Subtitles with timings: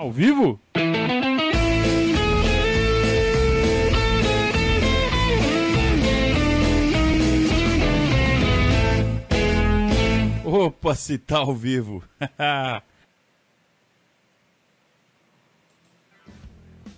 [0.00, 0.58] Ao vivo?
[10.42, 12.02] Opa, se tá ao vivo.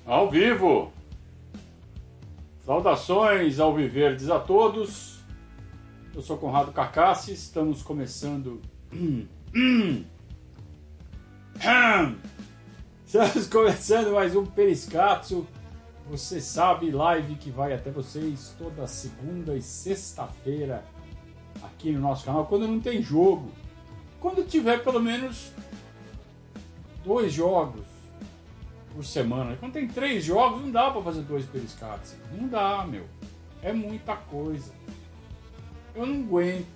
[0.07, 0.93] ao vivo.
[2.64, 5.19] Saudações ao Viverdes a todos.
[6.14, 8.62] Eu sou Conrado Cacassi, estamos começando.
[13.12, 15.46] Estamos começando mais um Periscatso.
[16.08, 20.82] Você sabe, live que vai até vocês toda segunda e sexta-feira
[21.62, 23.50] aqui no nosso canal, quando não tem jogo.
[24.18, 25.53] Quando tiver pelo menos
[27.04, 27.84] dois jogos
[28.94, 29.58] por semana.
[29.61, 32.17] Quando tem três jogos, não dá para fazer dois Periscatsos.
[32.33, 33.05] Não dá, meu.
[33.62, 34.72] É muita coisa.
[35.94, 36.67] Eu não aguento.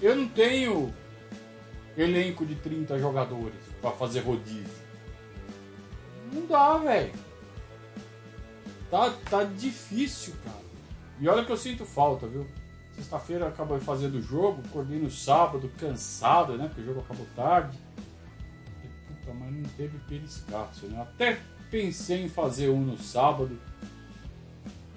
[0.00, 0.94] Eu não tenho
[1.94, 4.86] elenco de 30 jogadores para fazer rodízio.
[6.32, 7.12] Não dá, velho.
[8.90, 10.66] Tá, tá difícil, cara.
[11.20, 12.46] E olha que eu sinto falta, viu?
[12.94, 16.66] Sexta-feira acabei fazendo o jogo, acordei no sábado, cansado, né?
[16.66, 17.78] Porque o jogo acabou tarde.
[18.84, 21.02] E, puta, mas não teve periscácio, né?
[21.02, 21.38] Até
[21.70, 23.58] pensei em fazer um no sábado.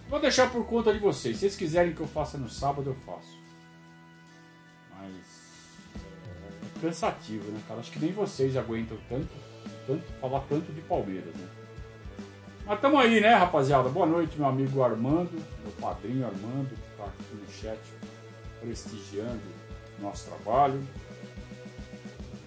[0.10, 1.36] Vou deixar por conta de vocês.
[1.36, 3.39] Se vocês quiserem que eu faça no sábado, eu faço.
[6.82, 7.80] Cansativo, né, cara?
[7.80, 9.30] Acho que nem vocês aguentam tanto,
[9.86, 11.48] tanto falar tanto de Palmeiras, né?
[12.66, 13.90] Mas tamo aí, né, rapaziada?
[13.90, 15.32] Boa noite, meu amigo Armando,
[15.64, 17.80] meu padrinho Armando, que tá aqui no chat
[18.62, 19.42] prestigiando
[20.00, 20.82] nosso trabalho.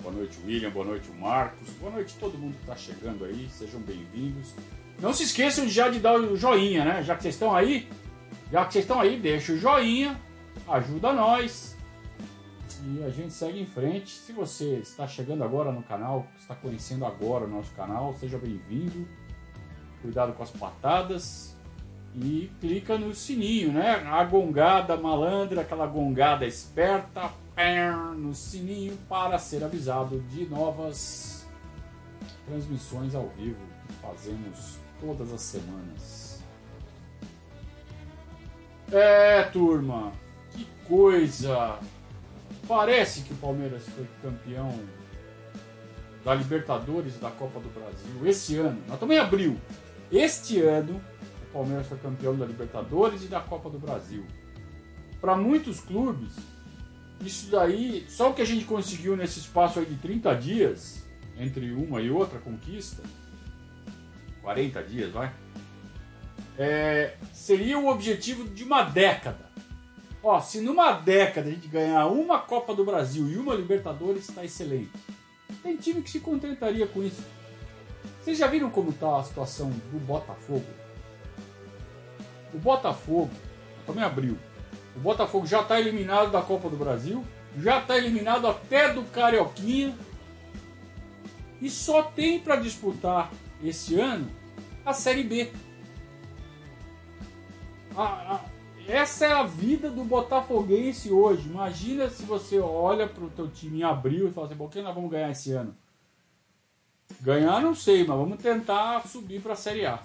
[0.01, 0.71] Boa noite, William.
[0.71, 1.69] Boa noite, Marcos.
[1.81, 3.49] Boa noite todo mundo que tá chegando aí.
[3.51, 4.55] Sejam bem-vindos.
[5.01, 7.03] Não se esqueçam já de dar o joinha, né?
[7.03, 7.89] Já que vocês estão aí,
[8.51, 10.21] já que vocês estão aí, deixa o joinha,
[10.69, 11.77] ajuda nós
[12.85, 14.11] e a gente segue em frente.
[14.11, 19.07] Se você está chegando agora no canal, está conhecendo agora o nosso canal, seja bem-vindo.
[20.01, 21.57] Cuidado com as patadas
[22.15, 24.03] e clica no sininho, né?
[24.07, 27.31] A gongada malandra, aquela gongada esperta,
[28.17, 31.47] no sininho para ser avisado de novas
[32.47, 36.43] transmissões ao vivo que fazemos todas as semanas.
[38.91, 40.13] É, turma,
[40.51, 41.79] que coisa!
[42.67, 44.79] Parece que o Palmeiras foi campeão
[46.25, 48.83] da Libertadores da Copa do Brasil esse ano.
[48.89, 49.59] Nós em abril.
[50.11, 51.01] Este ano,
[51.49, 54.25] o Palmeiras foi campeão da Libertadores e da Copa do Brasil.
[55.21, 56.37] Para muitos clubes,
[57.21, 61.07] isso daí, só o que a gente conseguiu nesse espaço aí de 30 dias,
[61.39, 63.03] entre uma e outra conquista,
[64.43, 65.33] 40 dias, vai,
[66.59, 69.52] é, seria o objetivo de uma década.
[70.23, 74.45] Ó, se numa década a gente ganhar uma Copa do Brasil e uma Libertadores, está
[74.45, 74.93] excelente.
[75.63, 77.23] Tem time que se contentaria com isso.
[78.21, 80.65] Vocês já viram como está a situação do Botafogo?
[82.55, 83.31] O Botafogo,
[83.85, 84.39] também abriu.
[84.95, 87.25] O Botafogo já está eliminado da Copa do Brasil,
[87.59, 89.97] já está eliminado até do Carioquinha
[91.61, 93.31] e só tem para disputar
[93.63, 94.31] esse ano
[94.85, 95.51] a Série B.
[97.97, 98.41] A, a,
[98.89, 101.49] essa é a vida do botafoguense hoje.
[101.49, 104.83] Imagina se você olha para o teu time em abril e fala assim, por que
[104.83, 105.75] nós vamos ganhar esse ano?
[107.21, 110.01] Ganhar não sei, mas vamos tentar subir para a Série A.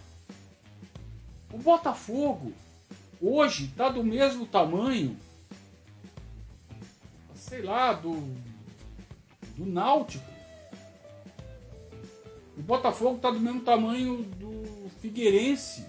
[1.51, 2.53] O Botafogo
[3.21, 5.17] hoje está do mesmo tamanho,
[7.33, 8.13] sei lá, do,
[9.55, 10.25] do Náutico.
[12.57, 15.85] O Botafogo está do mesmo tamanho do Figueirense.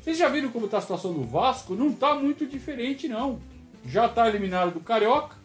[0.00, 1.74] Vocês já viram como está a situação do Vasco?
[1.74, 3.40] Não está muito diferente, não.
[3.84, 5.36] Já está eliminado do Carioca.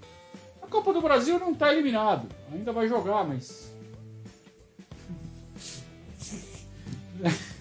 [0.61, 2.27] A Copa do Brasil não está eliminado.
[2.51, 3.73] Ainda vai jogar, mas.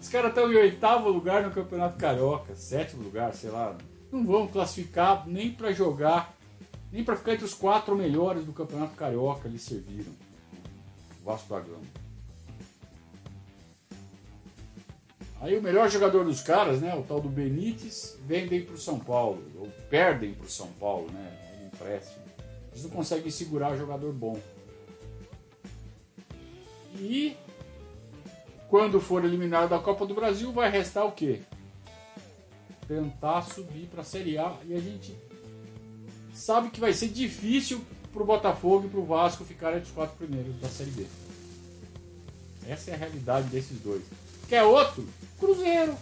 [0.00, 3.76] Os caras estão em oitavo lugar no Campeonato Carioca, sétimo lugar, sei lá.
[4.10, 6.36] Não vão classificar nem para jogar,
[6.90, 9.48] nem para ficar entre os quatro melhores do Campeonato Carioca.
[9.48, 10.12] Eles serviram.
[11.24, 12.01] Vasco da Gama.
[15.42, 19.00] Aí o melhor jogador dos caras, né, o tal do Benítez, vendem para o São
[19.00, 22.22] Paulo, ou perdem para o São Paulo, né, é empréstimo.
[22.70, 24.38] Eles não conseguem segurar jogador bom.
[26.94, 27.36] E
[28.68, 31.40] quando for eliminado da Copa do Brasil, vai restar o quê?
[32.86, 35.12] Tentar subir para a Série A e a gente
[36.32, 39.94] sabe que vai ser difícil para o Botafogo e para o Vasco ficarem entre os
[39.94, 41.04] quatro primeiros da Série B.
[42.68, 44.02] Essa é a realidade desses dois.
[44.48, 45.06] Quer outro?
[45.38, 45.96] Cruzeiro.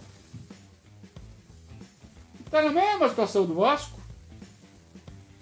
[2.45, 3.99] Está na mesma situação do Vasco.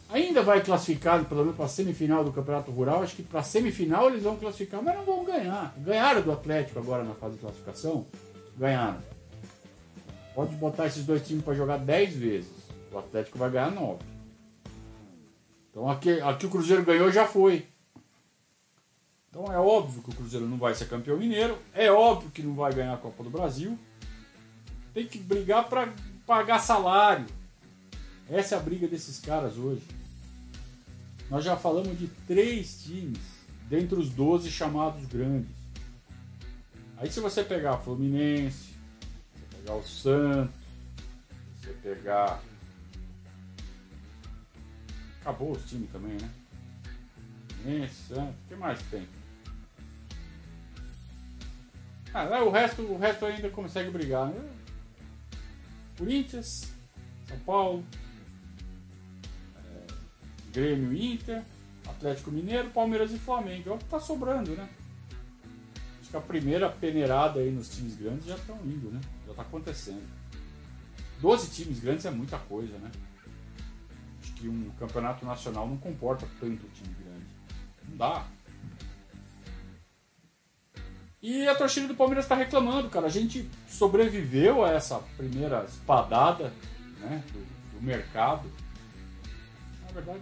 [0.09, 3.03] ainda vai classificar, pelo menos para a semifinal do Campeonato Rural.
[3.03, 5.73] Acho que para a semifinal eles vão classificar, mas não vão ganhar.
[5.77, 8.05] Ganharam do Atlético agora na fase de classificação.
[8.57, 9.01] Ganharam.
[10.35, 12.51] Pode botar esses dois times para jogar 10 vezes.
[12.91, 13.99] O Atlético vai ganhar 9.
[15.71, 17.67] Então aqui, aqui o Cruzeiro ganhou já foi.
[19.29, 21.57] Então é óbvio que o Cruzeiro não vai ser campeão mineiro.
[21.73, 23.77] É óbvio que não vai ganhar a Copa do Brasil.
[24.93, 25.93] Tem que brigar para
[26.25, 27.27] pagar salário.
[28.27, 29.83] Essa é a briga desses caras hoje.
[31.29, 33.19] Nós já falamos de três times
[33.69, 35.51] dentre os 12 chamados grandes.
[36.97, 38.73] Aí se você pegar Fluminense,
[39.31, 40.55] você pegar o Santos,
[41.55, 42.41] você pegar.
[45.21, 46.29] Acabou os times também, né?
[47.61, 49.07] Fluminense, Santos, o que mais tem?
[52.21, 54.27] Ah, o resto, o resto ainda consegue brigar.
[54.27, 54.49] Né?
[55.97, 56.71] Corinthians,
[57.27, 57.83] São Paulo,
[59.55, 59.87] é,
[60.53, 61.43] Grêmio Inter,
[61.87, 63.69] Atlético Mineiro, Palmeiras e Flamengo.
[63.69, 64.69] É o que tá sobrando, né?
[66.01, 69.01] Acho que a primeira peneirada aí nos times grandes já estão indo, né?
[69.27, 70.07] Já tá acontecendo.
[71.21, 72.89] Doze times grandes é muita coisa, né?
[74.21, 77.25] Acho que um campeonato nacional não comporta tanto time grande.
[77.89, 78.25] Não dá.
[81.21, 83.07] E a torcida do Palmeiras está reclamando, cara.
[83.07, 86.53] A gente sobreviveu a essa primeira espadada
[86.99, 88.49] né, do, do, mercado.
[89.85, 90.21] Na verdade,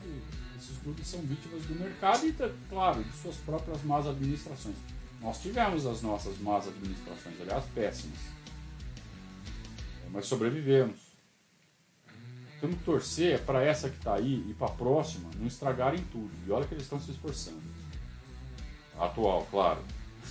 [0.57, 2.35] esses clubes são vítimas do mercado e,
[2.67, 4.75] claro, de suas próprias más administrações.
[5.21, 8.19] Nós tivemos as nossas más administrações, aliás, péssimas.
[10.09, 10.97] Mas sobrevivemos.
[12.59, 16.31] Temos que torcer para essa que está aí e para a próxima não estragarem tudo.
[16.47, 17.61] E olha que eles estão se esforçando.
[18.99, 19.83] Atual, claro.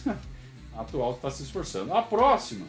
[0.76, 1.93] atual está se esforçando.
[1.93, 2.67] A próxima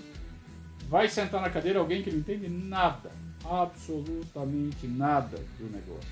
[0.87, 3.11] vai sentar na cadeira alguém que não entende nada,
[3.43, 6.09] absolutamente nada do negócio.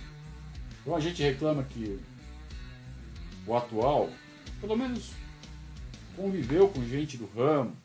[0.82, 2.00] Então a gente reclama que
[3.48, 4.10] o atual,
[4.60, 5.12] pelo menos
[6.16, 7.76] conviveu com gente do ramo,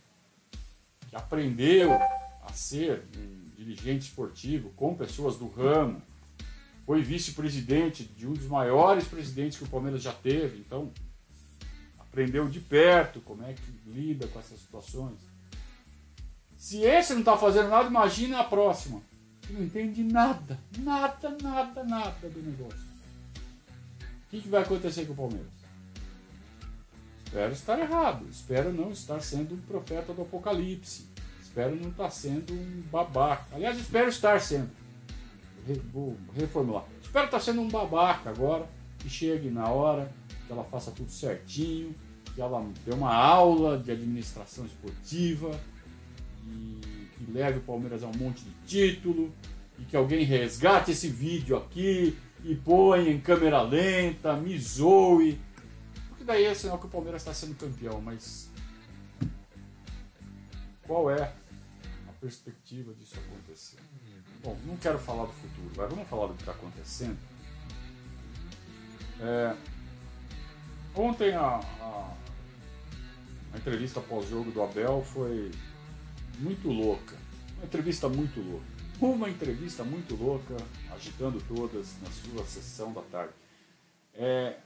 [1.08, 6.02] que aprendeu a ser um dirigente esportivo com pessoas do ramo,
[6.84, 10.90] foi vice-presidente de um dos maiores presidentes que o Palmeiras já teve, então
[12.10, 15.18] aprendeu de perto como é que lida com essas situações.
[16.56, 19.00] Se esse não está fazendo nada, imagina a próxima.
[19.40, 22.90] Que não entende nada, nada, nada, nada do negócio.
[24.26, 25.60] O que, que vai acontecer com o Palmeiras?
[27.24, 28.26] Espero estar errado.
[28.28, 31.06] Espero não estar sendo um profeta do apocalipse.
[31.40, 33.54] Espero não estar sendo um babaca.
[33.54, 34.70] Aliás, espero estar sendo.
[35.92, 36.84] Vou reformular.
[37.02, 38.68] Espero estar sendo um babaca agora.
[38.98, 40.12] Que chegue na hora
[40.50, 41.94] que ela faça tudo certinho,
[42.35, 45.49] que ela dê uma aula de administração esportiva
[46.44, 49.32] e que leve o Palmeiras a um monte de título
[49.79, 55.41] e que alguém resgate esse vídeo aqui e ponha em câmera lenta, me zoe.
[56.08, 58.50] Porque daí é sinal que o Palmeiras está sendo campeão, mas
[60.82, 61.32] qual é
[62.08, 63.79] a perspectiva disso acontecer?
[64.43, 67.19] Bom, não quero falar do futuro, mas vamos falar do que está acontecendo.
[69.20, 69.55] É,
[70.94, 72.14] Ontem a, a,
[73.52, 75.50] a entrevista pós-jogo do Abel foi
[76.38, 77.16] muito louca.
[77.56, 78.66] Uma entrevista muito louca.
[79.00, 80.56] Uma entrevista muito louca,
[80.94, 83.32] agitando todas na sua sessão da tarde.
[84.14, 84.56] É,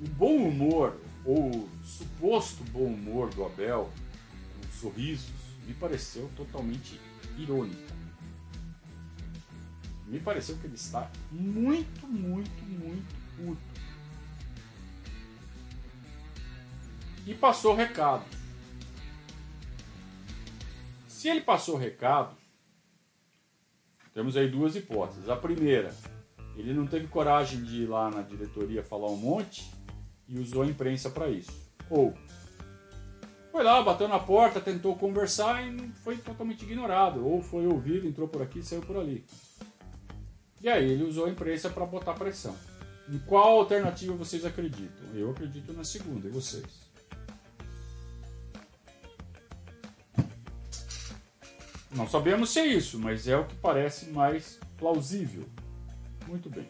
[0.00, 3.90] o bom humor, ou suposto bom humor do Abel,
[4.68, 5.30] os sorrisos,
[5.66, 7.00] me pareceu totalmente
[7.38, 8.03] irônico
[10.06, 13.60] me pareceu que ele está muito, muito, muito puto.
[17.26, 18.24] E passou recado.
[21.08, 22.36] Se ele passou recado,
[24.12, 25.28] temos aí duas hipóteses.
[25.28, 25.94] A primeira,
[26.54, 29.72] ele não teve coragem de ir lá na diretoria falar um monte
[30.28, 31.50] e usou a imprensa para isso.
[31.88, 32.14] Ou
[33.50, 37.26] foi lá, bateu na porta, tentou conversar e foi totalmente ignorado.
[37.26, 39.24] Ou foi ouvido, entrou por aqui e saiu por ali.
[40.64, 42.56] E aí ele usou a imprensa para botar pressão.
[43.06, 45.06] Em qual alternativa vocês acreditam?
[45.14, 46.64] Eu acredito na segunda, e vocês?
[51.90, 55.44] Não sabemos se é isso, mas é o que parece mais plausível.
[56.26, 56.66] Muito bem.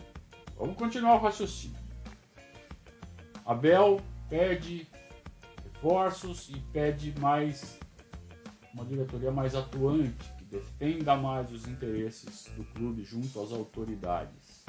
[0.56, 1.78] Vamos continuar o raciocínio.
[3.46, 4.88] Abel pede
[5.72, 7.78] reforços e pede mais
[8.74, 14.64] uma diretoria mais atuante, defenda mais os interesses do clube junto às autoridades.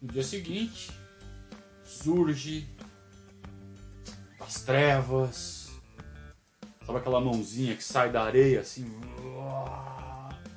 [0.00, 0.90] No dia seguinte,
[1.82, 2.68] surge
[4.38, 5.70] das trevas,
[6.84, 8.84] sabe aquela mãozinha que sai da areia assim,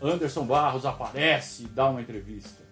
[0.01, 2.63] Anderson Barros aparece e dá uma entrevista.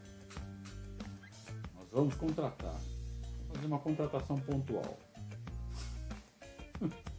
[1.75, 2.75] Nós vamos contratar.
[2.75, 5.00] Vamos fazer uma contratação pontual.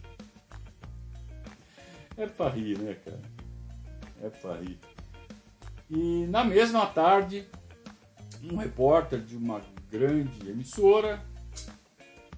[2.16, 3.39] É pra rir, né, cara?
[4.22, 4.78] É pra rir.
[5.88, 7.48] E na mesma tarde,
[8.42, 9.60] um repórter de uma
[9.90, 11.22] grande emissora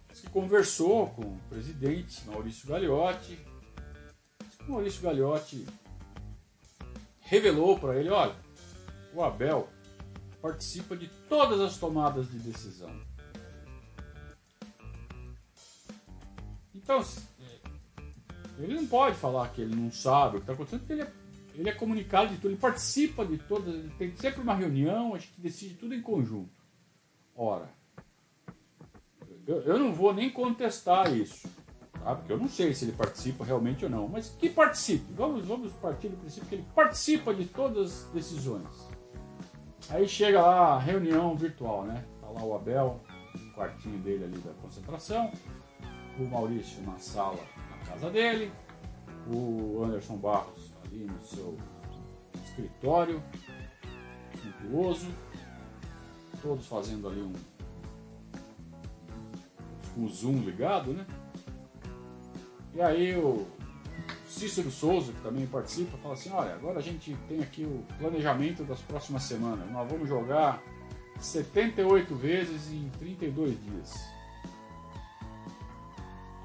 [0.09, 3.39] que conversou com o presidente Maurício Gagliotti.
[4.67, 5.67] O Maurício Gagliotti
[7.21, 8.37] revelou para ele, olha,
[9.13, 9.69] o Abel
[10.41, 12.91] participa de todas as tomadas de decisão.
[16.75, 17.01] Então,
[17.41, 21.03] é, ele não pode falar que ele não sabe o que está acontecendo, porque ele
[21.03, 21.13] é,
[21.55, 25.35] ele é comunicado de tudo, ele participa de todas, tem sempre uma reunião, a gente
[25.39, 26.63] decide tudo em conjunto.
[27.35, 27.69] Ora,
[29.47, 31.49] eu, eu não vou nem contestar isso,
[31.93, 32.15] tá?
[32.15, 35.13] porque eu não sei se ele participa realmente ou não, mas que participe.
[35.13, 38.89] Vamos, vamos partir do princípio que ele participa de todas as decisões.
[39.91, 42.05] Aí chega lá a reunião virtual, né?
[42.21, 43.01] Tá lá o Abel,
[43.35, 45.31] no quartinho dele ali da concentração,
[46.19, 47.41] o Maurício na sala,
[47.71, 48.53] na casa dele,
[49.27, 51.57] o Anderson Barros ali no seu
[52.45, 53.23] escritório,
[54.43, 55.07] suntuoso,
[56.43, 57.33] todos fazendo ali um
[59.95, 61.07] o Zoom ligado, né?
[62.75, 63.47] E aí o
[64.27, 68.65] Cícero Souza, que também participa, fala assim, olha, agora a gente tem aqui o planejamento
[68.65, 69.71] das próximas semanas.
[69.71, 70.63] Nós vamos jogar
[71.21, 73.95] 78 vezes em 32 dias.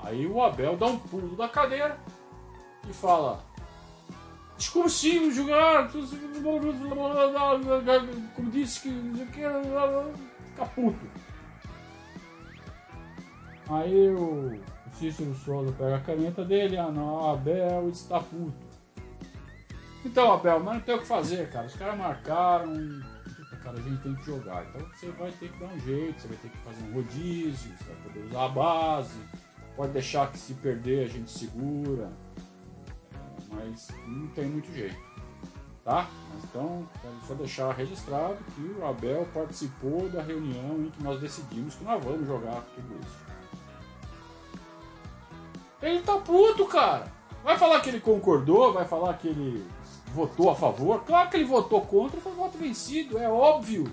[0.04, 1.98] Aí o Abel dá um pulo da cadeira
[2.90, 3.47] e fala:
[4.58, 5.90] Discursinho jogar,
[8.36, 8.90] como disse que
[9.32, 11.08] fica puto.
[13.70, 14.60] Aí o
[14.94, 18.66] Cícero Souza pega a caneta dele, ah não, Abel está puto.
[20.04, 21.68] Então, Abel, mas não tem o que fazer, cara.
[21.68, 22.74] Os caras marcaram.
[23.36, 24.66] Puta, cara, a gente tem que jogar.
[24.66, 27.78] Então você vai ter que dar um jeito, você vai ter que fazer um rodízio,
[27.78, 29.20] você vai poder usar a base.
[29.76, 32.10] Pode deixar que se perder a gente segura.
[33.50, 34.98] Mas não tem muito jeito.
[35.84, 36.08] Tá?
[36.44, 36.88] Então,
[37.26, 42.04] só deixar registrado que o Abel participou da reunião em que nós decidimos que nós
[42.04, 43.28] vamos jogar tudo isso.
[45.82, 47.08] Ele tá puto, cara.
[47.44, 49.66] Vai falar que ele concordou, vai falar que ele
[50.14, 51.04] votou a favor.
[51.06, 53.86] Claro que ele votou contra, foi voto vencido, é óbvio.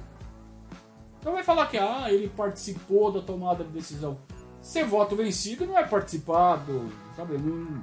[1.21, 4.19] Então vai falar que ah, ele participou da tomada de decisão.
[4.61, 6.91] Ser voto vencido não é participar do.
[7.15, 7.83] Sabe, não,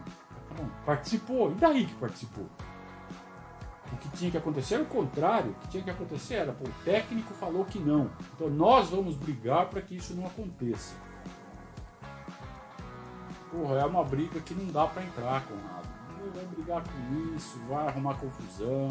[0.85, 1.51] participou.
[1.51, 2.45] E daí que participou?
[3.91, 5.51] O que tinha que acontecer era o contrário.
[5.51, 8.09] O que tinha que acontecer era, pô, o técnico falou que não.
[8.35, 10.95] Então nós vamos brigar para que isso não aconteça.
[13.51, 15.89] Porra, é uma briga que não dá para entrar com nada.
[16.33, 18.89] Vai brigar com isso, vai arrumar confusão.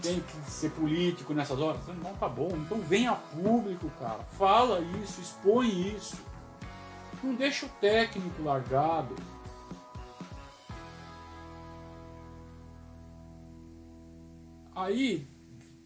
[0.00, 1.80] Tem que ser político nessas horas.
[2.02, 2.48] Não, tá bom.
[2.52, 4.20] Então venha a público, cara.
[4.38, 6.16] Fala isso, expõe isso.
[7.22, 9.14] Não deixa o técnico largado.
[14.84, 15.26] Aí,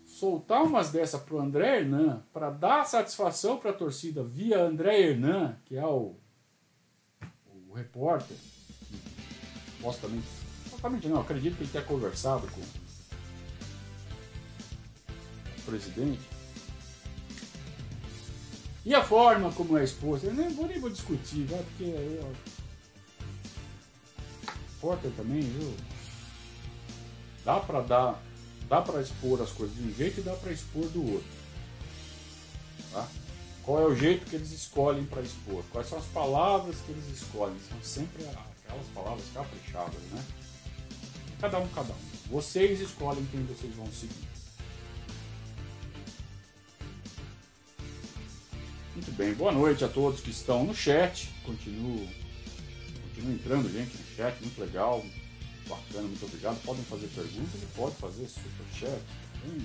[0.05, 5.57] soltar umas dessas pro André Hernan, para dar satisfação para a torcida via André Hernan,
[5.67, 6.17] que é o
[7.73, 8.37] repórter,
[9.77, 10.27] supostamente,
[10.65, 12.61] supostamente não, acredito que ele tenha conversado com
[15.57, 16.29] o presidente.
[18.85, 22.21] E a forma como é exposto, eu nem vou, nem vou discutir, vai, porque aí,
[22.21, 22.27] ó,
[24.75, 25.73] repórter também, viu?
[27.45, 28.21] Dá pra dar,
[28.69, 31.29] dá pra expor as coisas de um jeito e dá pra expor do outro.
[32.93, 33.09] Tá?
[33.63, 35.63] Qual é o jeito que eles escolhem para expor?
[35.71, 37.57] Quais são as palavras que eles escolhem?
[37.69, 40.25] São sempre aquelas palavras caprichadas, né?
[41.41, 41.99] Cada um, cada um.
[42.31, 44.29] Vocês escolhem quem vocês vão seguir.
[48.95, 51.31] Muito bem, boa noite a todos que estão no chat.
[51.45, 52.09] Continuo,
[53.03, 55.05] continuo entrando, gente, no chat, muito legal,
[55.69, 56.61] bacana, muito obrigado.
[56.63, 59.03] Podem fazer perguntas e pode fazer super chat.
[59.47, 59.65] Hum.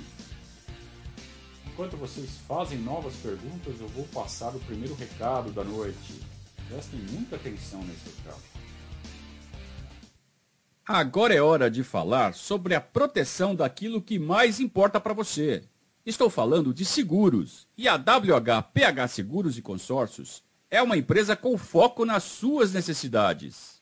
[1.67, 6.21] Enquanto vocês fazem novas perguntas, eu vou passar o primeiro recado da noite.
[6.69, 8.41] Prestem muita atenção nesse recado.
[10.85, 15.63] Agora é hora de falar sobre a proteção daquilo que mais importa para você.
[16.05, 17.65] Estou falando de seguros.
[17.77, 23.81] E a WHPH Seguros e Consórcios é uma empresa com foco nas suas necessidades.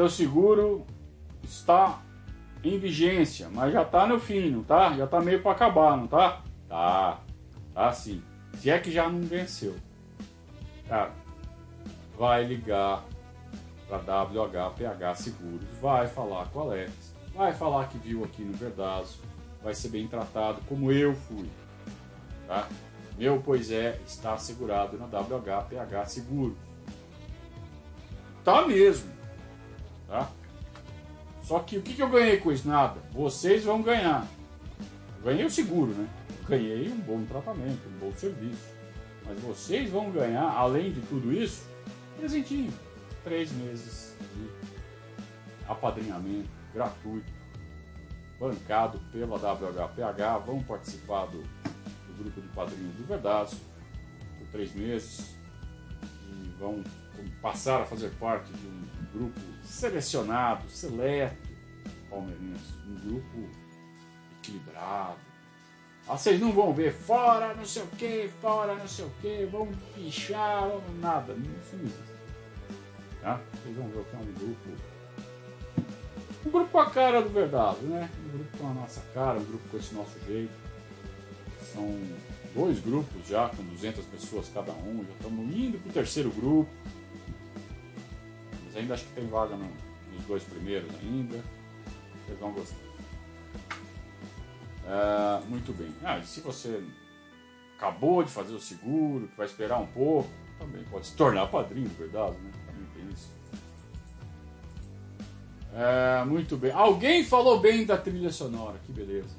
[0.00, 0.86] Seu seguro
[1.44, 2.00] está
[2.64, 4.96] em vigência, mas já está no fim, não tá?
[4.96, 6.40] Já está meio para acabar, não tá?
[6.66, 7.20] Tá.
[7.74, 8.22] Tá sim.
[8.54, 9.76] Se é que já não venceu.
[10.88, 11.12] Cara,
[12.18, 13.04] vai ligar
[13.86, 19.18] para WHPH Seguros, vai falar com a Alex, vai falar que viu aqui no Verdazo,
[19.62, 21.50] vai ser bem tratado como eu fui.
[22.48, 22.66] Tá?
[23.18, 26.56] Meu pois é está assegurado na WHPH Seguros.
[28.42, 29.19] Tá mesmo.
[30.10, 30.28] Tá?
[31.44, 32.66] Só que o que, que eu ganhei com isso?
[32.66, 33.00] Nada.
[33.12, 34.26] Vocês vão ganhar.
[35.18, 36.08] Eu ganhei o seguro, né?
[36.48, 38.68] Ganhei um bom tratamento, um bom serviço.
[39.24, 41.64] Mas vocês vão ganhar, além de tudo isso,
[42.18, 42.72] presentinho.
[43.22, 44.48] Três meses de
[45.68, 47.32] apadrinhamento gratuito,
[48.40, 50.44] bancado pela WHPH.
[50.44, 53.56] Vão participar do, do grupo de padrinhos do Verdaço
[54.38, 55.36] por três meses
[56.02, 56.82] e vão
[57.40, 61.36] passar a fazer parte de um grupo selecionado, seleto,
[62.08, 63.48] palmeirense, um grupo
[64.38, 65.18] equilibrado.
[66.08, 69.44] Ah, vocês não vão ver fora não sei o que, fora não sei o que,
[69.46, 72.10] vão pichar, vão nada, isso não existe.
[73.20, 73.40] Tá?
[73.62, 74.70] Vocês vão ver que é um grupo.
[76.46, 78.10] Um grupo com a cara do verdade, né?
[78.24, 80.52] Um grupo com a nossa cara, um grupo com esse nosso jeito.
[81.72, 82.00] São
[82.54, 86.70] dois grupos já, com 200 pessoas cada um, já estamos indo para o terceiro grupo.
[88.80, 89.68] Ainda acho que tem vaga no,
[90.14, 91.42] nos dois primeiros ainda.
[92.26, 92.76] Vocês vão gostar.
[94.86, 95.94] É, muito bem.
[96.02, 96.82] Ah, e se você
[97.76, 101.88] acabou de fazer o seguro, que vai esperar um pouco, também pode se tornar padrinho,
[101.90, 102.50] verdade, né?
[102.66, 103.30] Também tem isso.
[105.74, 106.72] É, muito bem.
[106.72, 109.36] Alguém falou bem da trilha sonora, que beleza.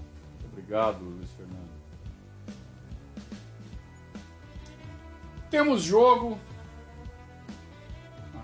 [0.51, 1.71] Obrigado, Luiz Fernando.
[5.49, 6.39] Temos jogo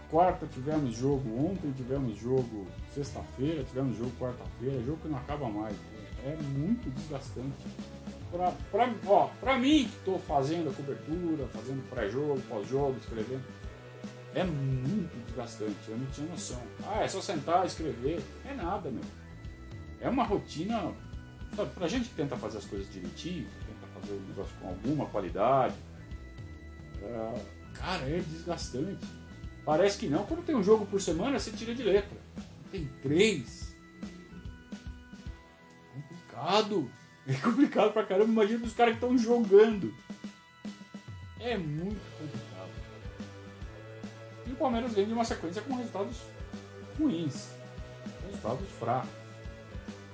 [0.10, 5.76] quarta tivemos jogo, ontem tivemos jogo, sexta-feira tivemos jogo quarta-feira, jogo que não acaba mais.
[6.26, 7.66] É muito desgastante.
[8.32, 13.44] Pra, pra, ó, pra mim que estou fazendo a cobertura, fazendo pré-jogo, pós-jogo, escrevendo,
[14.36, 15.76] é muito desgastante.
[15.88, 16.62] Eu não tinha noção.
[16.86, 18.22] Ah, é só sentar, escrever.
[18.46, 19.04] É nada, meu.
[20.02, 20.94] É uma rotina.
[21.56, 25.06] Sabe, pra gente que tenta fazer as coisas direitinho, tenta fazer o negócio com alguma
[25.06, 25.76] qualidade,
[27.02, 27.42] é,
[27.74, 29.06] cara, é desgastante.
[29.68, 30.26] Parece que não.
[30.26, 32.18] Quando tem um jogo por semana, você tira de letra.
[32.72, 33.76] Tem três.
[35.94, 36.90] Complicado.
[37.30, 38.32] É complicado pra caramba.
[38.32, 39.94] Imagina os caras que estão jogando.
[41.42, 42.72] É muito complicado.
[44.46, 46.22] E o Palmeiras vem de uma sequência com resultados
[46.98, 47.50] ruins.
[48.28, 49.10] Resultados fracos.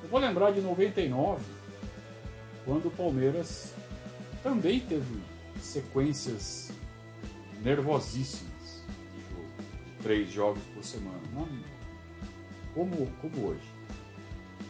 [0.01, 1.43] Eu vou lembrar de 99,
[2.65, 3.75] quando o Palmeiras
[4.41, 5.21] também teve
[5.61, 6.71] sequências
[7.61, 8.52] nervosíssimas
[10.03, 11.19] três jogos por semana.
[11.33, 11.47] Não,
[12.75, 13.67] como, como hoje.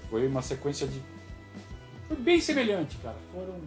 [0.09, 1.01] Foi uma sequência de.
[2.07, 3.17] Foi bem semelhante, cara.
[3.33, 3.59] Foram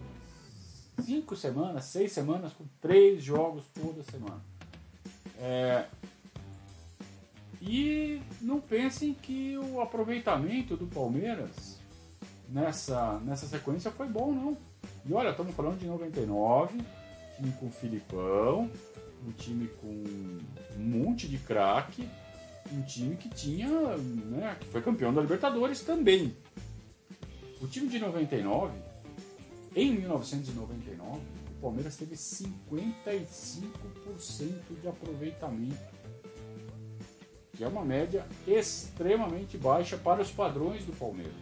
[1.03, 4.41] cinco semanas, seis semanas com três jogos toda semana.
[5.37, 5.85] É...
[7.61, 11.77] E não pensem que o aproveitamento do Palmeiras
[12.47, 14.57] nessa, nessa sequência foi bom, não.
[15.05, 16.77] E olha, estamos falando de 99,
[17.35, 18.69] time com o Filipão,
[19.25, 22.07] um time com um monte de craque,
[22.71, 26.35] um time que tinha, né, que foi campeão da Libertadores também.
[27.61, 28.77] O time de 99,
[29.75, 31.21] em 1999,
[31.57, 35.97] o Palmeiras teve 55% de aproveitamento,
[37.53, 41.33] que é uma média extremamente baixa para os padrões do Palmeiras.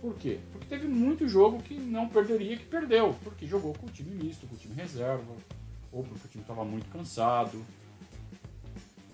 [0.00, 0.38] Por quê?
[0.52, 4.46] Porque teve muito jogo que não perderia, que perdeu, porque jogou com o time misto,
[4.46, 5.34] com o time reserva,
[5.92, 7.64] ou porque o time estava muito cansado,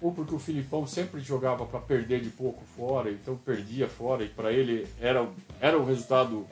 [0.00, 4.28] ou porque o Filipão sempre jogava para perder de pouco fora, então perdia fora e
[4.28, 5.28] para ele era,
[5.60, 6.46] era o resultado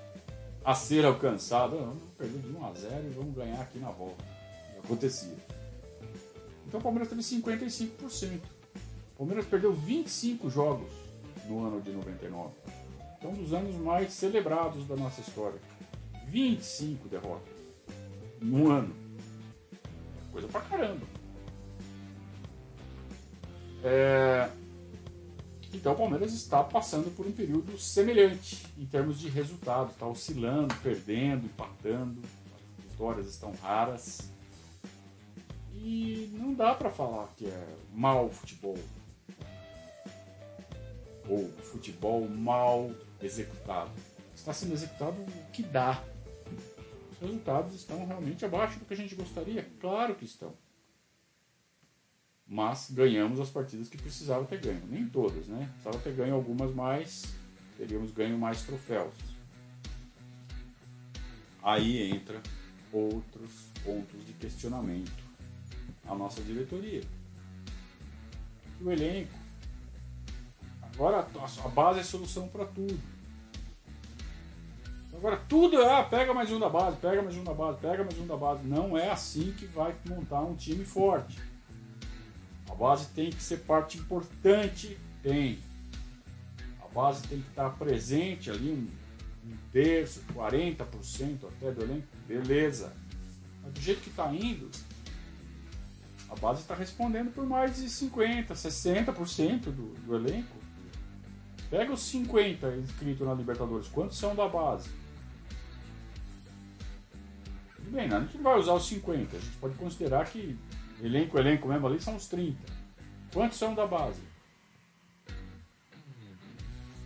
[0.64, 1.76] a ser alcançado.
[1.76, 4.24] Não, vamos perder de 1 a 0 e vamos ganhar aqui na volta.
[4.82, 5.36] Acontecia.
[6.66, 8.40] Então o Palmeiras teve 55%.
[9.14, 10.90] O Palmeiras perdeu 25 jogos
[11.46, 12.50] no ano de 99.
[13.18, 15.60] Então, um dos anos mais celebrados da nossa história.
[16.26, 17.54] 25 derrotas.
[18.40, 19.01] Num ano.
[20.32, 21.06] Coisa pra caramba.
[23.84, 24.48] É...
[25.74, 29.92] Então o Palmeiras está passando por um período semelhante em termos de resultados.
[29.92, 32.20] Está oscilando, perdendo, empatando.
[32.78, 34.30] As vitórias estão raras.
[35.72, 38.78] E não dá para falar que é mau futebol.
[41.28, 42.90] Ou futebol mal
[43.20, 43.90] executado.
[44.34, 46.02] Está sendo executado o que dá.
[47.22, 49.70] Os resultados estão realmente abaixo do que a gente gostaria?
[49.80, 50.52] Claro que estão
[52.44, 54.82] mas ganhamos as partidas que precisava ter ganho.
[54.86, 55.70] Nem todas, né?
[55.72, 57.34] Precisava ter ganho algumas mais,
[57.78, 59.14] teríamos ganho mais troféus.
[61.62, 62.42] Aí entra
[62.92, 65.10] outros pontos de questionamento
[66.06, 67.02] a nossa diretoria.
[68.82, 69.38] O elenco.
[70.82, 71.26] Agora
[71.64, 73.11] a base é solução para tudo.
[75.14, 78.02] Agora tudo é, ah, pega mais um da base, pega mais um da base, pega
[78.02, 78.64] mais um da base.
[78.64, 81.38] Não é assim que vai montar um time forte.
[82.68, 85.58] A base tem que ser parte importante, tem.
[86.82, 88.88] A base tem que estar presente ali, um,
[89.50, 92.92] um terço, 40% até do elenco, beleza.
[93.62, 94.70] Mas do jeito que está indo,
[96.30, 100.56] a base está respondendo por mais de 50%, 60% do, do elenco.
[101.68, 105.01] Pega os 50 inscritos na Libertadores, quantos são da base?
[107.92, 108.16] Bem, né?
[108.16, 110.58] a gente não vai usar os 50, a gente pode considerar que
[111.02, 112.56] Elenco, elenco mesmo ali são uns 30.
[113.32, 114.20] Quantos são da base?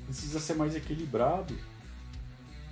[0.05, 1.57] Precisa ser mais equilibrado.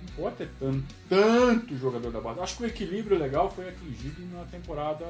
[0.01, 2.39] Não pode ter tanto, tanto jogador da base.
[2.39, 5.03] Acho que o equilíbrio legal foi atingido na temporada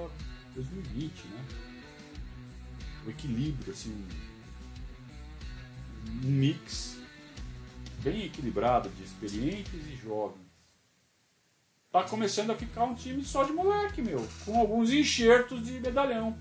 [0.54, 1.46] 2020, né?
[3.06, 4.06] O equilíbrio, assim.
[6.24, 6.98] Um mix
[8.02, 10.44] bem equilibrado de experientes e jovens
[11.95, 14.27] tá começando a ficar um time só de moleque, meu.
[14.43, 16.38] Com alguns enxertos de medalhão.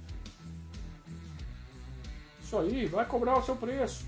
[2.43, 4.05] Isso aí, vai cobrar o seu preço.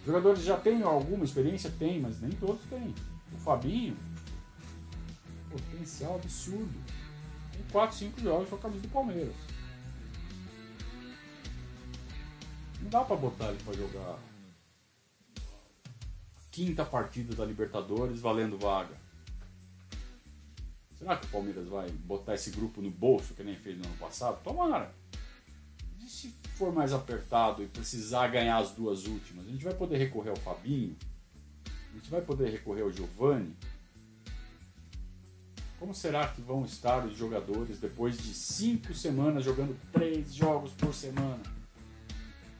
[0.00, 1.72] Os jogadores já têm alguma experiência?
[1.78, 2.92] Tem, mas nem todos têm.
[3.32, 3.96] O Fabinho,
[5.48, 6.74] potencial absurdo.
[7.52, 9.36] Tem 4, 5 jogos com a camisa do Palmeiras.
[12.82, 14.18] Não dá pra botar ele pra jogar
[16.50, 19.03] quinta partida da Libertadores valendo vaga.
[21.04, 23.94] Será que o Palmeiras vai botar esse grupo no bolso, que nem fez no ano
[23.98, 24.42] passado?
[24.42, 24.90] Tomara.
[26.00, 29.98] E se for mais apertado e precisar ganhar as duas últimas, a gente vai poder
[29.98, 30.96] recorrer ao Fabinho?
[31.66, 33.54] A gente vai poder recorrer ao Giovani?
[35.78, 40.94] Como será que vão estar os jogadores depois de cinco semanas jogando três jogos por
[40.94, 41.42] semana?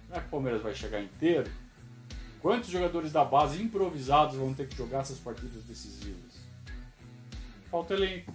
[0.06, 1.50] Será que o Palmeiras vai chegar inteiro?
[2.42, 6.33] Quantos jogadores da base improvisados vão ter que jogar essas partidas decisivas?
[7.74, 8.32] Falta elenco.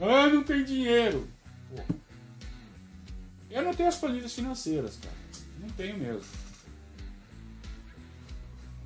[0.00, 1.28] Ah, não tem dinheiro.
[1.70, 1.94] Pô.
[3.48, 5.14] Eu não tenho as planilhas financeiras, cara.
[5.60, 6.28] Não tenho mesmo.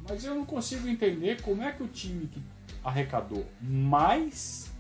[0.07, 2.43] Mas eu não consigo entender como é que o time que
[2.85, 4.71] arrecadou mais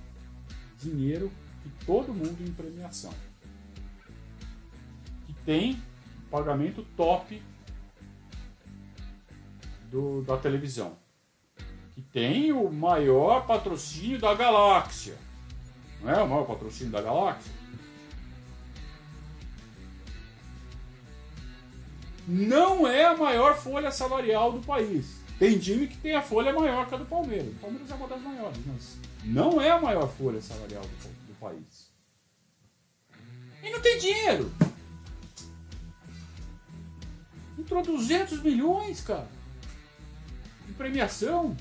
[0.78, 1.32] dinheiro
[1.62, 3.14] que todo mundo em premiação,
[5.26, 5.82] que tem
[6.30, 7.42] pagamento top
[9.90, 10.98] do, da televisão
[11.96, 15.16] que tem o maior patrocínio da galáxia.
[16.02, 17.50] Não é o maior patrocínio da galáxia?
[22.28, 25.22] Não é a maior folha salarial do país.
[25.38, 27.48] Tem time que tem a folha maior que a do Palmeiras.
[27.48, 31.34] O Palmeiras é uma das maiores, mas não é a maior folha salarial do, do
[31.40, 31.90] país.
[33.62, 34.52] E não tem dinheiro.
[37.58, 39.28] Entrou 200 milhões, cara.
[40.68, 41.56] Em premiação.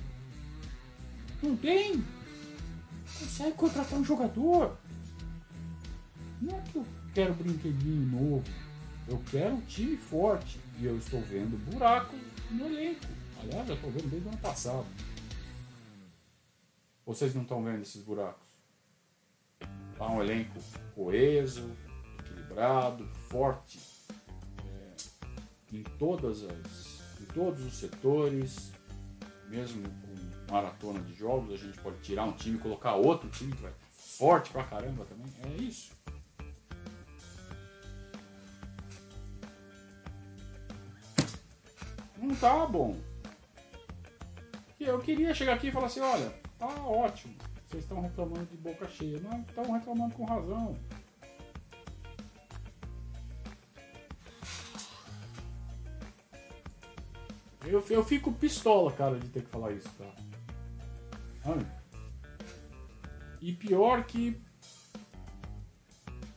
[1.46, 2.04] Não tem.
[3.20, 4.76] Consegue contratar um jogador.
[6.42, 8.44] Não é que eu quero brinquedinho novo.
[9.08, 10.60] Eu quero um time forte.
[10.80, 13.06] E eu estou vendo buracos no elenco.
[13.40, 14.86] Aliás, já estou vendo desde o ano passado.
[17.06, 18.44] Vocês não estão vendo esses buracos?
[19.92, 20.60] Está um elenco
[20.96, 21.72] coeso,
[22.20, 23.80] equilibrado, forte.
[24.66, 24.96] É,
[25.72, 28.72] em, todas as, em todos os setores,
[29.48, 29.84] mesmo
[30.50, 33.74] maratona de jogos, a gente pode tirar um time e colocar outro time que vai
[33.92, 35.32] forte pra caramba também.
[35.44, 35.94] É isso.
[42.18, 42.98] Não tá bom.
[44.80, 47.36] Eu queria chegar aqui e falar assim, olha, tá ótimo.
[47.68, 49.20] Vocês estão reclamando de boca cheia.
[49.20, 50.78] Não, estão reclamando com razão.
[57.66, 60.06] Eu, eu fico pistola, cara, de ter que falar isso, tá?
[63.42, 64.42] E pior que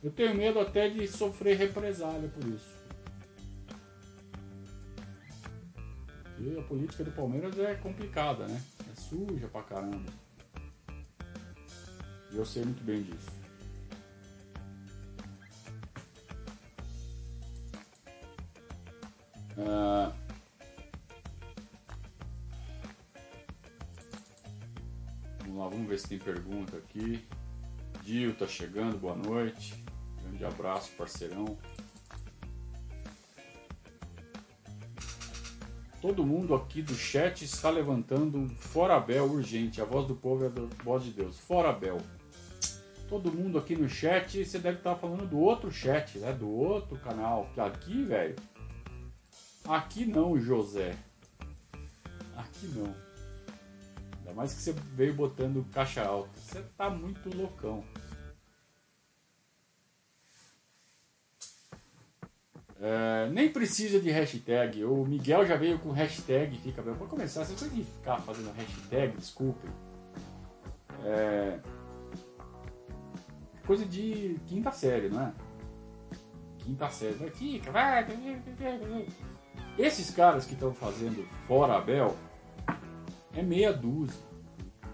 [0.03, 2.79] eu tenho medo até de sofrer represália por isso.
[6.39, 8.61] E a política do Palmeiras é complicada, né?
[8.91, 10.09] É suja pra caramba.
[12.31, 13.29] E eu sei muito bem disso.
[19.57, 20.13] Ah,
[25.49, 27.25] vamos lá, vamos ver se tem pergunta aqui.
[28.03, 29.83] Dio tá chegando, boa noite.
[30.21, 31.57] Grande abraço, parceirão.
[36.01, 39.81] Todo mundo aqui do chat está levantando fora Bel urgente.
[39.81, 41.37] A voz do povo é a voz de Deus.
[41.37, 41.97] Fora Bel.
[43.09, 46.31] Todo mundo aqui no chat, você deve estar falando do outro chat, né?
[46.31, 47.49] Do outro canal.
[47.57, 48.35] Aqui, velho.
[49.67, 50.95] Aqui não, José.
[52.37, 53.08] Aqui não.
[54.29, 56.29] Ainda mais que você veio botando caixa alta.
[56.35, 57.83] Você tá muito loucão.
[62.79, 64.85] É, nem precisa de hashtag.
[64.85, 66.93] O Miguel já veio com hashtag, fica bem.
[66.93, 69.69] Vou começar, você tem que ficar fazendo hashtag, desculpem.
[71.03, 71.59] É,
[73.65, 75.33] coisa de quinta série, não é?
[76.59, 77.15] Quinta série.
[77.15, 78.05] Vai, fica, vai.
[79.77, 82.15] Esses caras que estão fazendo fora Abel
[83.33, 84.19] é meia dúzia.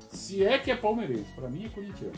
[0.09, 2.13] Se é que é palmeirense, pra mim é corintiano.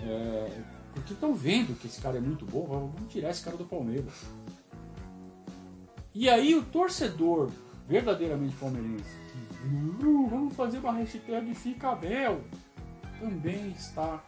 [0.00, 0.62] É,
[0.94, 4.26] porque estão vendo que esse cara é muito bom, vamos tirar esse cara do Palmeiras.
[6.14, 7.50] E aí o torcedor
[7.86, 9.16] verdadeiramente palmeirense,
[10.30, 12.40] vamos fazer uma hashtag Fica Abel,
[13.18, 14.22] também está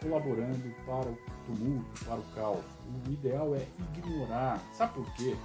[0.00, 2.64] colaborando para o tumulto, para o caos.
[3.06, 4.60] O ideal é ignorar.
[4.72, 5.36] Sabe por quê?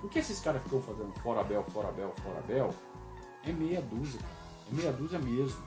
[0.00, 2.38] Porque esses caras ficam fazendo fora Abel, fora Abel, fora
[3.44, 4.32] é meia dúzia, cara.
[4.70, 5.62] É meia dúzia mesmo.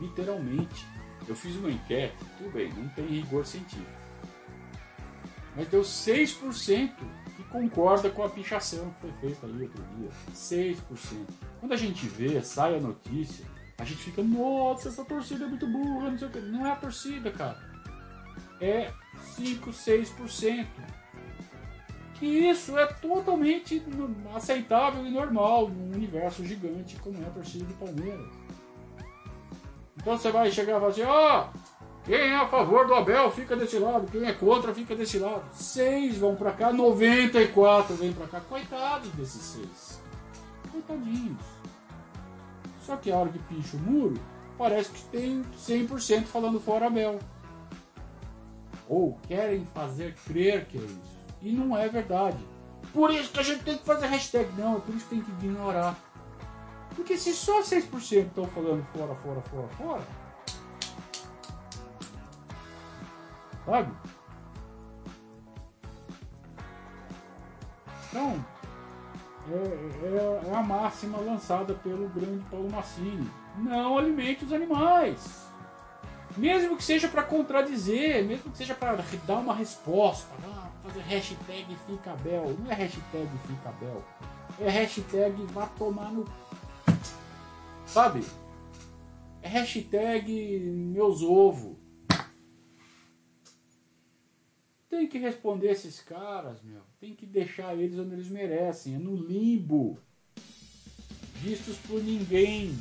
[0.00, 0.86] Literalmente.
[1.26, 3.90] Eu fiz uma enquete, tudo bem, não tem rigor científico.
[5.54, 6.92] Mas deu 6%
[7.36, 10.08] que concorda com a pichação que foi feita ali outro dia.
[10.32, 10.76] 6%.
[11.60, 13.44] Quando a gente vê, sai a notícia,
[13.76, 16.40] a gente fica, nossa, essa torcida é muito burra, não sei o que.
[16.40, 17.58] Não é a torcida, cara.
[18.60, 18.92] É
[19.36, 20.66] 5, 6%.
[22.18, 23.82] Que isso é totalmente
[24.34, 28.26] aceitável e normal num universo gigante como é a torcida do Palmeiras.
[29.96, 31.58] Então você vai chegar e falar assim: ó, oh,
[32.04, 35.44] quem é a favor do Abel fica desse lado, quem é contra fica desse lado.
[35.52, 38.40] Seis vão para cá, 94 vêm para cá.
[38.40, 40.00] Coitados desses seis.
[40.72, 41.44] Coitadinhos.
[42.82, 44.18] Só que a hora que pincha o muro,
[44.56, 47.18] parece que tem 100% falando fora Abel.
[48.88, 51.17] Ou querem fazer crer que é isso.
[51.40, 52.38] E não é verdade.
[52.92, 54.50] Por isso que a gente tem que fazer hashtag.
[54.56, 55.96] Não, por isso que tem que ignorar.
[56.94, 60.02] Porque se só 6% estão falando fora, fora, fora, fora.
[63.64, 63.92] Sabe?
[68.08, 68.44] Então,
[69.50, 73.30] é, é, é, a máxima lançada pelo grande Paulo Massini.
[73.56, 75.46] Não alimente os animais.
[76.36, 80.32] Mesmo que seja para contradizer, mesmo que seja para dar uma resposta.
[80.44, 82.56] Ah, fazer hashtag Fica Bel.
[82.58, 84.04] Não é hashtag Fica Bel.
[84.60, 86.24] É hashtag vá tomar no
[87.86, 88.24] Sabe?
[89.42, 91.76] É hashtag meus ovos.
[94.88, 96.80] Tem que responder esses caras, meu.
[96.98, 98.94] Tem que deixar eles onde eles merecem.
[98.94, 99.98] É no limbo.
[101.34, 102.76] Vistos por ninguém.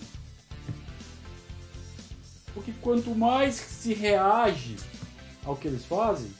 [2.53, 4.77] Porque quanto mais se reage
[5.45, 6.31] ao que eles fazem,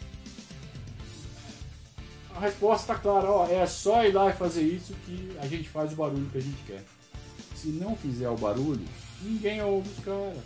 [2.38, 3.30] a resposta está clara.
[3.30, 6.38] Ó, é só ir lá e fazer isso que a gente faz o barulho que
[6.38, 6.84] a gente quer
[7.58, 8.86] se não fizer o barulho,
[9.22, 10.44] ninguém ouve os caras.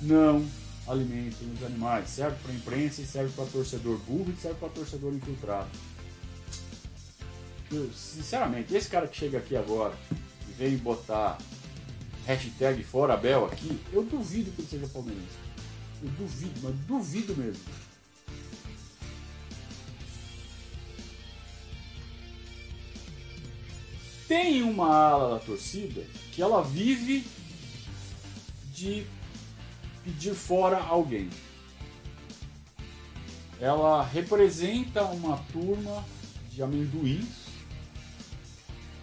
[0.00, 0.46] Não
[0.86, 2.08] alimentem os animais.
[2.08, 5.68] Serve para imprensa e serve para torcedor burro e serve para torcedor infiltrado.
[7.70, 9.94] Eu, sinceramente, esse cara que chega aqui agora
[10.48, 11.38] e vem botar
[12.26, 15.38] hashtag fora Bel aqui, eu duvido que ele seja palmeirense.
[16.02, 17.62] Eu duvido, mas duvido mesmo.
[24.30, 27.26] Tem uma ala da torcida que ela vive
[28.72, 29.04] de
[30.04, 31.28] pedir fora alguém.
[33.60, 36.04] Ela representa uma turma
[36.48, 37.26] de amendoins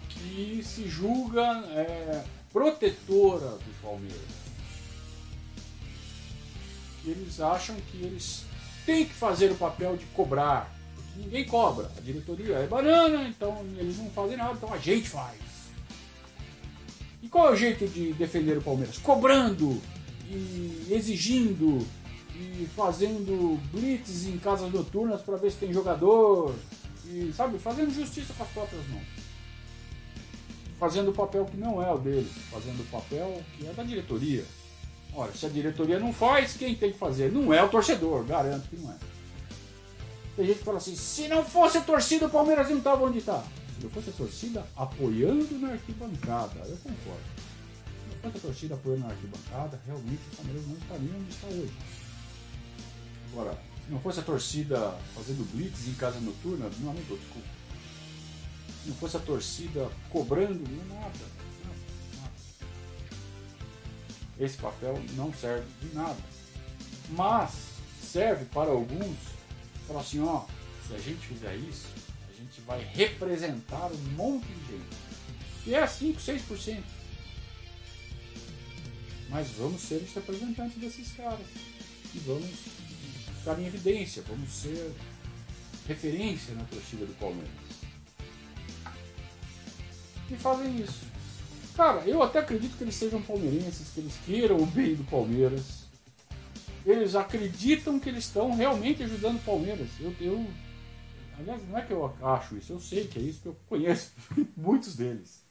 [0.08, 1.42] que se julga
[1.74, 4.18] é, protetora do Palmeiras.
[7.04, 8.46] Eles acham que eles
[8.86, 10.74] têm que fazer o papel de cobrar
[11.18, 11.90] ninguém cobra.
[11.96, 15.36] A diretoria é banana, então eles não fazem nada, então a gente faz.
[17.22, 18.96] E qual é o jeito de defender o Palmeiras?
[18.98, 19.80] Cobrando
[20.30, 21.84] e exigindo
[22.34, 26.54] e fazendo blitz em casas noturnas para ver se tem jogador
[27.04, 29.06] e sabe, fazendo justiça com as próprias mãos.
[30.78, 34.44] Fazendo o papel que não é o dele, fazendo o papel que é da diretoria.
[35.12, 37.32] Ora, se a diretoria não faz, quem tem que fazer?
[37.32, 39.17] Não é o torcedor, garanto que não é.
[40.38, 43.18] Tem gente que fala assim: se não fosse a torcida, o Palmeiras não estava onde
[43.18, 43.42] está.
[43.74, 47.24] Se não fosse a torcida apoiando na arquibancada, eu concordo.
[48.04, 51.46] Se não fosse a torcida apoiando na arquibancada, realmente o Palmeiras não estaria onde está
[51.48, 51.72] hoje.
[53.32, 57.48] Agora, se não fosse a torcida fazendo blitz em casa noturna, meu amigo, desculpa.
[58.84, 61.38] Se não fosse a torcida cobrando, não é nada.
[64.38, 66.22] Esse papel não serve de nada.
[67.10, 67.50] Mas
[68.00, 69.16] serve para alguns,
[69.88, 70.44] falar assim, ó,
[70.86, 71.88] se a gente fizer isso,
[72.28, 74.96] a gente vai representar um monte de gente.
[75.66, 76.82] E é 5, 6%.
[79.30, 81.46] Mas vamos ser os representantes desses caras.
[82.14, 82.50] E vamos
[83.38, 84.92] ficar em evidência, vamos ser
[85.86, 87.50] referência na torcida do Palmeiras.
[90.30, 91.06] E fazem isso.
[91.74, 95.87] Cara, eu até acredito que eles sejam palmeirenses, que eles queiram o bem do Palmeiras.
[96.86, 99.88] Eles acreditam que eles estão realmente ajudando o Palmeiras.
[100.00, 100.46] Eu, eu,
[101.38, 104.12] aliás, não é que eu acho isso, eu sei que é isso, que eu conheço
[104.56, 105.44] muitos deles.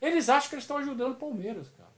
[0.00, 1.94] Eles acham que eles estão ajudando o Palmeiras, cara.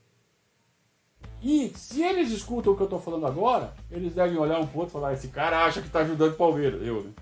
[1.43, 4.89] E se eles escutam o que eu estou falando agora, eles devem olhar um pouco
[4.89, 6.83] e falar: esse cara acha que está ajudando o Palmeiras.
[6.83, 7.13] Eu, né?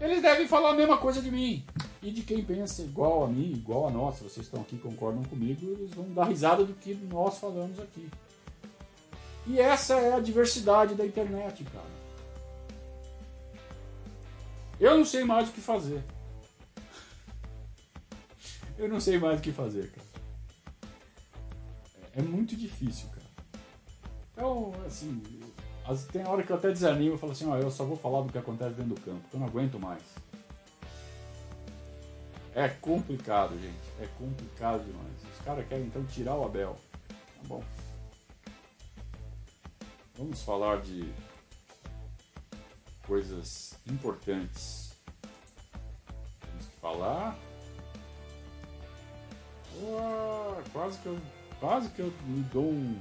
[0.00, 1.64] Eles devem falar a mesma coisa de mim.
[2.02, 4.18] E de quem pensa igual a mim, igual a nós.
[4.18, 8.08] Vocês estão aqui concordam comigo, eles vão dar risada do que nós falamos aqui.
[9.46, 11.96] E essa é a diversidade da internet, cara.
[14.78, 16.02] Eu não sei mais o que fazer.
[18.76, 20.06] Eu não sei mais o que fazer, cara.
[22.14, 23.26] É muito difícil, cara.
[24.32, 25.22] Então, assim,
[26.12, 28.32] tem hora que eu até desanimo e falo assim, ó, eu só vou falar do
[28.32, 30.02] que acontece dentro do campo, eu não aguento mais.
[32.54, 33.76] É complicado, gente.
[34.00, 35.14] É complicado demais.
[35.30, 36.76] Os caras querem então tirar o Abel.
[37.08, 37.62] Tá bom.
[40.16, 41.12] Vamos falar de
[43.06, 44.92] coisas importantes.
[46.40, 47.38] Temos que falar.
[49.78, 51.18] Oh, quase que eu
[51.60, 53.00] Quase que eu me dou um.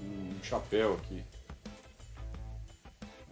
[0.00, 1.22] Um chapéu aqui.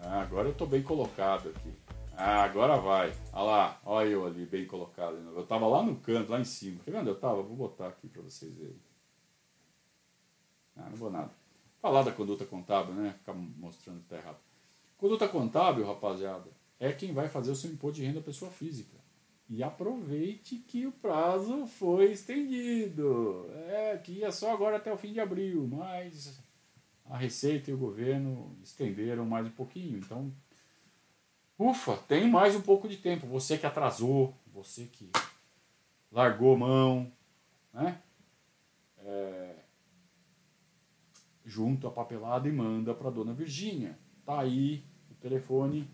[0.00, 1.72] Ah, agora eu tô bem colocado aqui.
[2.16, 3.12] Ah, agora vai.
[3.32, 5.16] Olha lá, olha eu ali, bem colocado.
[5.16, 6.80] Eu tava lá no canto, lá em cima.
[6.84, 7.10] Tá vendo?
[7.10, 8.78] Eu tava, vou botar aqui para vocês verem.
[10.80, 11.30] Ah, não vou nada.
[11.80, 13.14] Falar da conduta contábil, né?
[13.18, 14.38] Ficar mostrando que tá errado.
[14.96, 18.98] Conduta contábil, rapaziada, é quem vai fazer o seu imposto de renda pessoa física.
[19.48, 23.50] E aproveite que o prazo foi estendido.
[23.68, 26.38] É, que ia só agora até o fim de abril, mas
[27.06, 29.98] a Receita e o governo estenderam mais um pouquinho.
[29.98, 30.32] Então,
[31.58, 33.26] ufa, tem mais um pouco de tempo.
[33.26, 35.10] Você que atrasou, você que
[36.12, 37.10] largou mão,
[37.72, 38.00] né?
[38.98, 39.56] É,
[41.50, 43.98] junto a papelada e manda para dona Virgínia.
[44.24, 45.90] Tá aí o telefone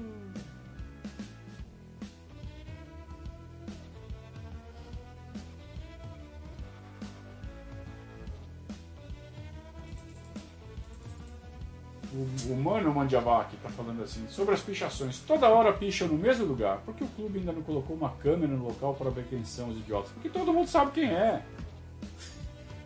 [13.09, 15.19] Mano Mandiavac tá falando assim, sobre as pichações.
[15.21, 16.79] Toda hora picham no mesmo lugar.
[16.85, 19.71] Por que o clube ainda não colocou uma câmera no local para ver quem são
[19.71, 20.11] os idiotas?
[20.13, 21.43] Porque todo mundo sabe quem é.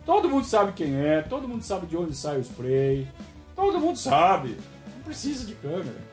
[0.05, 3.07] Todo mundo sabe quem é, todo mundo sabe de onde sai o spray.
[3.55, 4.57] Todo mundo sabe.
[4.95, 6.12] Não precisa de câmera.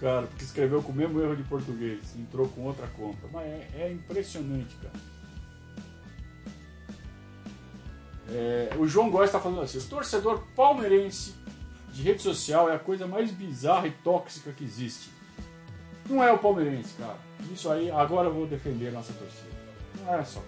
[0.00, 3.26] Cara, porque escreveu com o mesmo erro de português, entrou com outra conta.
[3.32, 4.94] Mas é, é impressionante, cara.
[8.30, 11.34] É, o João Góes está falando assim: o torcedor palmeirense
[11.92, 15.10] de rede social é a coisa mais bizarra e tóxica que existe.
[16.08, 17.16] Não é o palmeirense, cara.
[17.52, 19.50] Isso aí, agora eu vou defender a nossa torcida.
[20.00, 20.42] Não é só.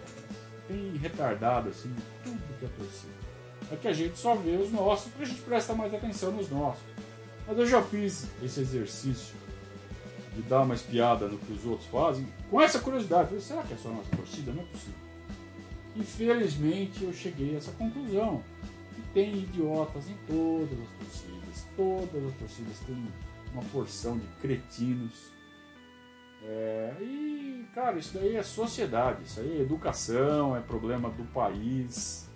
[0.68, 3.20] Tem retardado assim, tudo que é torcida
[3.70, 6.51] é que a gente só vê os nossos porque a gente presta mais atenção nos
[6.51, 6.82] nossos.
[7.51, 9.34] Mas eu já fiz esse exercício
[10.36, 13.26] de dar uma espiada no que os outros fazem, com essa curiosidade.
[13.26, 14.53] Falei, será que é só a nossa torcida?
[14.53, 14.94] Não é possível.
[15.96, 18.40] Infelizmente eu cheguei a essa conclusão.
[18.94, 21.66] Que tem idiotas em todas as torcidas.
[21.76, 23.09] Todas as torcidas têm
[23.53, 25.32] uma porção de cretinos.
[26.44, 32.30] É, e, cara, isso daí é sociedade, isso aí é educação, é problema do país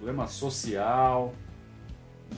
[0.00, 1.34] problema social,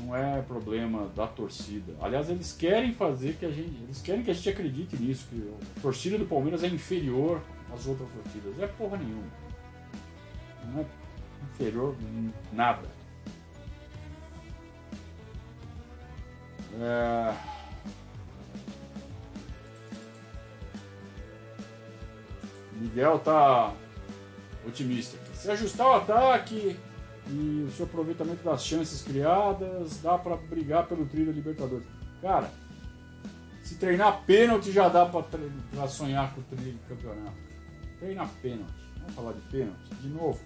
[0.00, 1.94] não é problema da torcida.
[2.00, 5.50] Aliás, eles querem fazer que a gente, eles querem que a gente acredite nisso, que
[5.78, 7.40] a torcida do Palmeiras é inferior
[7.72, 8.58] às outras torcidas.
[8.58, 9.26] É porra nenhuma.
[10.66, 10.86] Não é
[11.52, 11.96] inferior
[12.52, 12.88] nada.
[16.80, 17.34] É...
[22.72, 23.72] Miguel tá
[24.66, 25.18] otimista.
[25.34, 26.76] Se ajustar o ataque,
[27.28, 31.86] e o seu aproveitamento das chances criadas, dá para brigar pelo trio da Libertadores.
[32.20, 32.50] Cara,
[33.62, 37.36] se treinar pênalti já dá para sonhar com o trio do campeonato.
[37.98, 38.82] Treinar pênalti.
[38.98, 40.40] Vamos falar de pênalti de novo?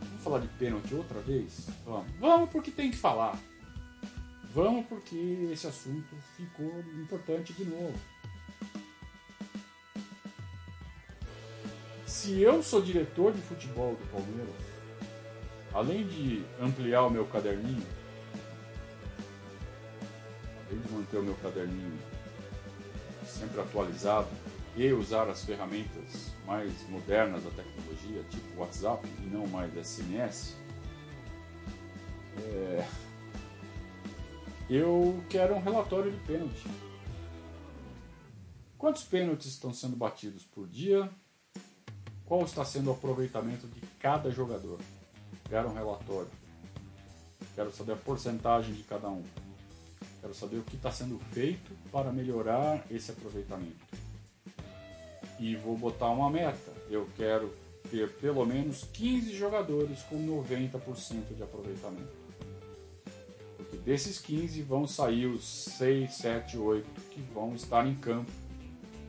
[0.00, 1.66] Vamos falar de pênalti outra vez?
[1.84, 2.12] Vamos.
[2.20, 3.38] Vamos porque tem que falar.
[4.54, 5.16] Vamos porque
[5.52, 7.98] esse assunto ficou importante de novo.
[12.06, 14.73] Se eu sou diretor de futebol do Palmeiras,
[15.74, 17.86] além de ampliar o meu caderninho,
[20.66, 21.98] além de manter o meu caderninho
[23.26, 24.28] sempre atualizado
[24.76, 30.56] e usar as ferramentas mais modernas da tecnologia, tipo WhatsApp e não mais SMS,
[32.38, 32.86] é...
[34.70, 36.68] eu quero um relatório de pênalti.
[38.78, 41.10] Quantos pênaltis estão sendo batidos por dia?
[42.26, 44.78] Qual está sendo o aproveitamento de cada jogador?
[45.48, 46.30] Quero um relatório.
[47.54, 49.22] Quero saber a porcentagem de cada um.
[50.20, 53.84] Quero saber o que está sendo feito para melhorar esse aproveitamento.
[55.38, 56.72] E vou botar uma meta.
[56.88, 57.54] Eu quero
[57.90, 62.24] ter pelo menos 15 jogadores com 90% de aproveitamento.
[63.56, 68.30] Porque desses 15 vão sair os 6, 7, 8 que vão estar em campo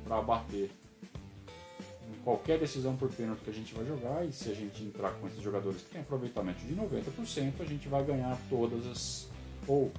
[0.04, 0.70] para bater
[2.24, 5.28] qualquer decisão por pênalti que a gente vai jogar, e se a gente entrar com
[5.28, 9.28] esses jogadores que têm aproveitamento de 90%, a gente vai ganhar todas as.
[9.68, 9.92] ou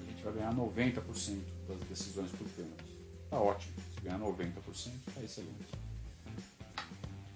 [0.00, 1.38] a gente vai ganhar 90%
[1.68, 2.98] das decisões por pênalti.
[3.30, 3.74] Tá ótimo.
[3.94, 4.52] Se ganhar 90%,
[5.14, 5.88] tá excelente.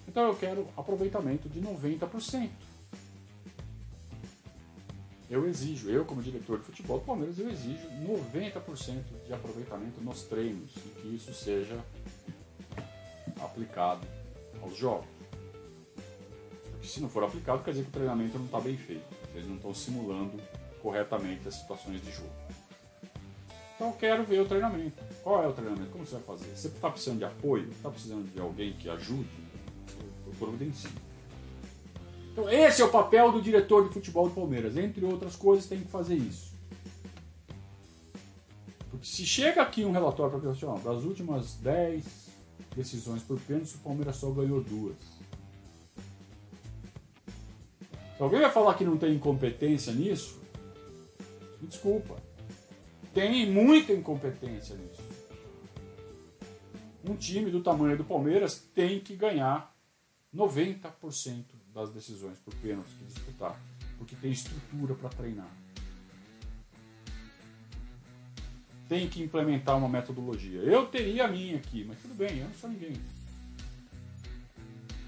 [0.08, 2.50] Então eu quero aproveitamento de 90%.
[5.30, 10.24] Eu exijo, eu como diretor de futebol do Palmeiras, eu exijo 90% de aproveitamento nos
[10.24, 11.82] treinos e que isso seja
[13.44, 14.06] aplicado
[14.62, 15.06] aos jogos.
[16.70, 19.04] Porque se não for aplicado, quer dizer que o treinamento não está bem feito.
[19.34, 20.40] Eles não estão simulando
[20.82, 22.32] corretamente as situações de jogo.
[23.74, 25.02] Então eu quero ver o treinamento.
[25.22, 25.90] Qual é o treinamento?
[25.90, 26.46] Como você vai fazer?
[26.54, 27.68] Você está precisando de apoio?
[27.70, 29.28] Está precisando de alguém que ajude?
[30.26, 30.90] Eu providencio.
[32.32, 34.76] Então esse é o papel do diretor de futebol do Palmeiras.
[34.76, 36.52] Entre outras coisas, tem que fazer isso.
[38.90, 42.21] Porque se chega aqui um relatório para assim, das últimas 10,
[42.74, 44.96] decisões por pênalti, o Palmeiras só ganhou duas.
[48.16, 50.40] Se alguém vai falar que não tem incompetência nisso,
[51.60, 52.16] me desculpa.
[53.12, 55.02] Tem muita incompetência nisso.
[57.04, 59.74] Um time do tamanho do Palmeiras tem que ganhar
[60.34, 61.44] 90%
[61.74, 63.60] das decisões por pênalti que disputar,
[63.98, 65.61] porque tem estrutura para treinar.
[68.92, 70.60] Tem que implementar uma metodologia.
[70.60, 72.92] Eu teria a minha aqui, mas tudo bem, eu não sou ninguém.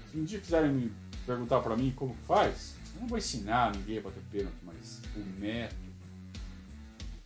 [0.09, 0.91] Se um dia quiserem me
[1.23, 5.39] perguntar para mim como faz, eu não vou ensinar ninguém a bater pênalti, mas o
[5.39, 5.85] método.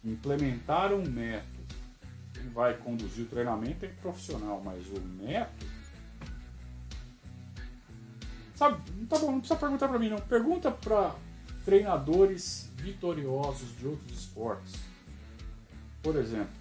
[0.03, 1.63] Implementar um método
[2.33, 5.65] que vai conduzir o treinamento é profissional, mas o neto.
[8.53, 10.19] Sabe, tá bom, não precisa perguntar pra mim não.
[10.19, 11.15] Pergunta pra
[11.63, 14.89] treinadores vitoriosos de outros esportes.
[16.01, 16.53] Por exemplo,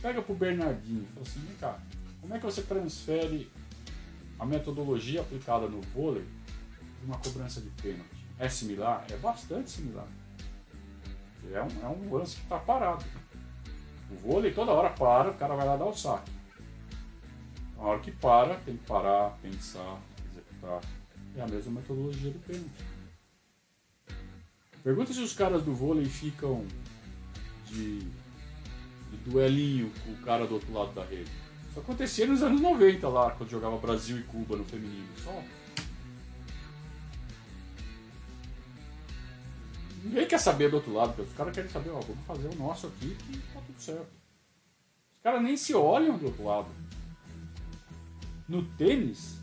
[0.00, 1.78] pega pro Bernardinho e fala assim, vem cá,
[2.20, 3.50] como é que você transfere
[4.38, 6.24] a metodologia aplicada no vôlei
[7.00, 8.26] de uma cobrança de pênalti?
[8.38, 9.04] É similar?
[9.10, 10.06] É bastante similar.
[11.52, 13.04] É um, é um lance que está parado.
[14.10, 16.30] O vôlei toda hora para, o cara vai lá dar o saque.
[17.76, 20.00] Na hora que para, tem que parar, pensar,
[20.30, 20.80] executar.
[21.36, 22.70] É a mesma metodologia do pênalti.
[24.82, 26.66] Pergunta se os caras do vôlei ficam
[27.66, 28.00] de,
[29.10, 31.30] de duelinho com o cara do outro lado da rede.
[31.68, 35.08] Isso acontecia nos anos 90 lá, quando jogava Brasil e Cuba no feminino.
[35.22, 35.42] Só.
[40.02, 42.86] Ninguém quer saber do outro lado, os caras querem saber, ó, vamos fazer o nosso
[42.86, 44.08] aqui que tá tudo certo.
[45.14, 46.68] Os caras nem se olham do outro lado.
[48.48, 49.36] No tênis,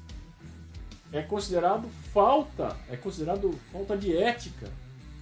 [1.11, 4.69] é considerado falta, é considerado falta de ética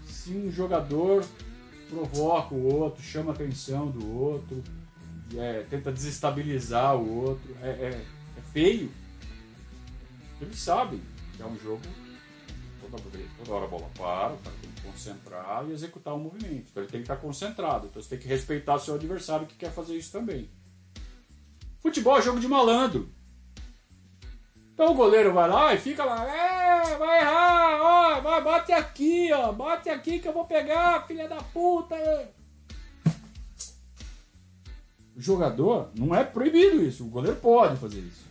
[0.07, 1.23] se um jogador
[1.89, 4.63] provoca o outro, chama a atenção do outro,
[5.35, 8.05] é, tenta desestabilizar o outro, é, é,
[8.37, 8.91] é, feio.
[10.41, 11.01] Eles sabem
[11.35, 11.81] que é um jogo
[12.81, 12.97] toda,
[13.37, 16.67] toda hora a bola para, o cara tem que concentrar e executar o um movimento.
[16.71, 17.87] Então ele tem que estar concentrado.
[17.87, 20.49] Então você tem que respeitar seu adversário que quer fazer isso também.
[21.79, 23.09] Futebol é jogo de malandro.
[24.75, 29.31] Então o goleiro vai lá e fica lá, é, vai errar, ó, vai, bate aqui,
[29.31, 31.95] ó, bate aqui que eu vou pegar, filha da puta.
[35.15, 38.25] O jogador, não é proibido isso, o goleiro pode fazer isso.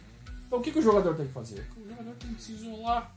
[0.46, 1.66] Então o que, que o jogador tem que fazer?
[1.78, 3.10] O jogador tem que se isolar.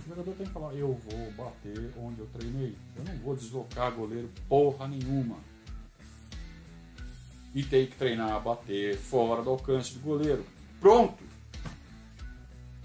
[0.00, 2.74] O jogador tem que falar, eu vou bater onde eu treinei.
[2.96, 5.36] Eu não vou deslocar goleiro porra nenhuma.
[7.54, 10.42] E tem que treinar a bater fora do alcance do goleiro.
[10.80, 11.22] Pronto!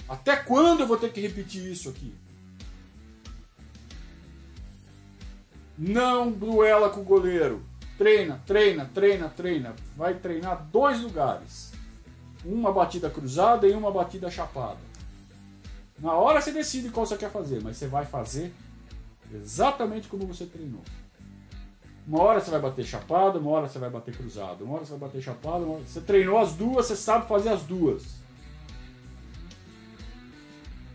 [0.08, 2.14] Até quando eu vou ter que repetir isso aqui?
[5.78, 7.64] Não duela com o goleiro.
[7.98, 9.76] Treina, treina, treina, treina.
[9.96, 11.72] Vai treinar dois lugares:
[12.46, 14.80] uma batida cruzada e uma batida chapada.
[16.00, 18.54] Na hora você decide qual você quer fazer, mas você vai fazer
[19.34, 20.84] exatamente como você treinou.
[22.08, 24.92] Uma hora você vai bater chapado, uma hora você vai bater cruzado, uma hora você
[24.92, 25.84] vai bater chapado, hora...
[25.84, 28.17] você treinou as duas, você sabe fazer as duas.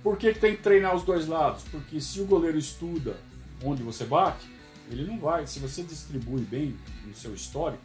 [0.02, 1.62] Por que, que tem que treinar os dois lados?
[1.70, 3.16] Porque se o goleiro estuda
[3.64, 4.50] onde você bate,
[4.90, 5.46] ele não vai.
[5.46, 6.76] Se você distribui bem
[7.06, 7.82] no seu histórico,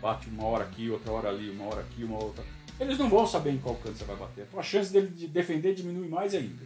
[0.00, 2.42] bate uma hora aqui, outra hora ali, uma hora aqui, uma outra.
[2.78, 4.46] Eles não vão saber em qual canto você vai bater.
[4.48, 6.62] Então a chance dele de defender diminui mais ainda.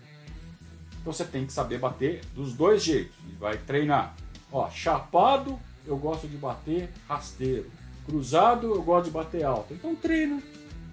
[1.00, 3.16] Então você tem que saber bater dos dois jeitos.
[3.28, 4.14] E vai treinar.
[4.52, 7.68] Ó, chapado, eu gosto de bater rasteiro.
[8.06, 9.74] Cruzado, eu gosto de bater alto.
[9.74, 10.40] Então treina.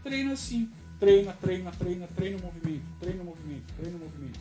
[0.03, 0.71] Treina assim
[1.01, 4.39] treina, treina, treina, treina o movimento, treina o movimento, treina o movimento.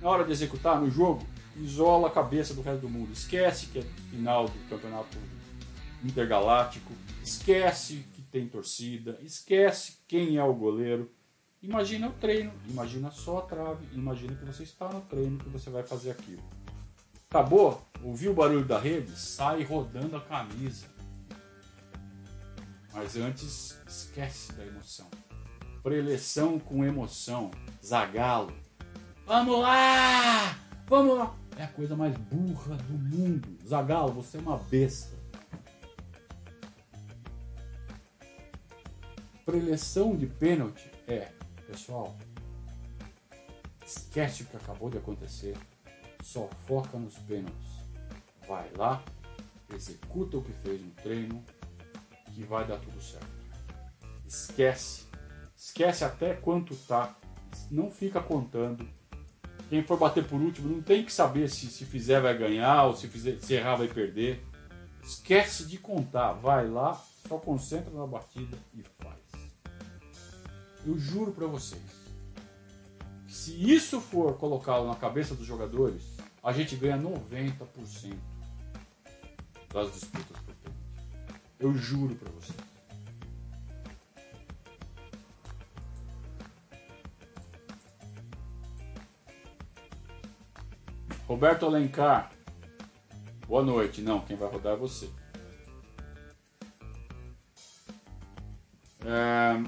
[0.00, 1.22] Na hora de executar no jogo,
[1.54, 3.12] isola a cabeça do resto do mundo.
[3.12, 5.18] Esquece que é final do campeonato
[6.02, 6.90] intergaláctico,
[7.22, 11.12] esquece que tem torcida, esquece quem é o goleiro.
[11.62, 15.68] Imagina o treino, imagina só a trave, imagina que você está no treino que você
[15.68, 16.42] vai fazer aquilo.
[17.28, 17.86] Acabou?
[18.02, 19.12] Ouviu o barulho da rede?
[19.12, 20.86] Sai rodando a camisa.
[22.94, 25.08] Mas antes, esquece da emoção
[25.82, 27.50] preleção com emoção.
[27.84, 28.52] Zagalo.
[29.26, 30.56] Vamos lá!
[30.86, 31.36] Vamos lá!
[31.56, 33.58] É a coisa mais burra do mundo.
[33.66, 35.16] Zagalo, você é uma besta.
[39.44, 41.32] Preleção de pênalti é,
[41.66, 42.16] pessoal,
[43.84, 45.56] esquece o que acabou de acontecer.
[46.22, 47.82] Só foca nos pênaltis.
[48.46, 49.02] Vai lá,
[49.74, 51.44] executa o que fez no treino,
[52.26, 53.26] que vai dar tudo certo.
[54.26, 55.11] Esquece
[55.64, 57.16] Esquece até quanto tá.
[57.70, 58.84] Não fica contando.
[59.68, 62.96] Quem for bater por último não tem que saber se, se fizer vai ganhar ou
[62.96, 64.44] se, fizer, se errar vai perder.
[65.04, 66.32] Esquece de contar.
[66.32, 69.20] Vai lá, só concentra na batida e faz.
[70.84, 71.80] Eu juro para vocês.
[73.28, 76.02] Se isso for colocado na cabeça dos jogadores,
[76.42, 78.16] a gente ganha 90%
[79.72, 81.38] das disputas por pênalti.
[81.60, 82.71] Eu juro para vocês.
[91.32, 92.30] Roberto Alencar.
[93.48, 94.02] Boa noite.
[94.02, 95.08] Não, quem vai rodar é você.
[99.06, 99.62] É...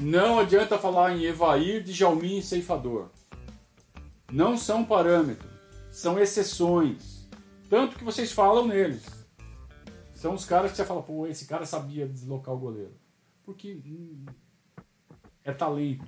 [0.00, 3.08] Não adianta falar em Evair, Djalmin e Ceifador.
[4.30, 5.50] Não são parâmetros,
[5.90, 7.28] são exceções.
[7.68, 9.26] tanto que vocês falam neles.
[10.14, 12.94] São os caras que você fala, pô, esse cara sabia deslocar o goleiro.
[13.44, 14.24] Porque hum,
[15.44, 16.06] é talento.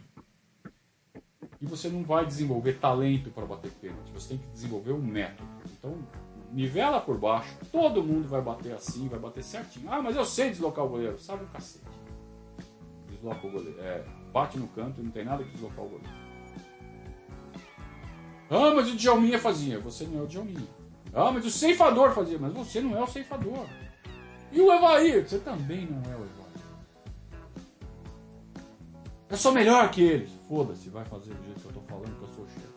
[1.61, 5.49] E você não vai desenvolver talento para bater pênalti, você tem que desenvolver um método.
[5.79, 5.97] Então,
[6.53, 9.91] nivela por baixo, todo mundo vai bater assim, vai bater certinho.
[9.91, 11.19] Ah, mas eu sei deslocar o goleiro.
[11.19, 11.85] Sabe o cacete.
[13.09, 13.81] Desloca o goleiro.
[13.81, 16.25] É, bate no canto e não tem nada que deslocar o goleiro.
[18.51, 19.81] Ah, mas o Djalminha fazia.
[19.81, 20.69] Você não é o Djalminha.
[21.13, 22.39] Ah, mas o ceifador fazia.
[22.39, 23.67] Mas você não é o ceifador.
[24.53, 25.29] E o Evair?
[25.29, 26.44] Você também não é o Evair.
[29.35, 30.31] Eu sou melhor que eles.
[30.49, 32.69] Foda-se, vai fazer do jeito que eu tô falando que eu sou chefe.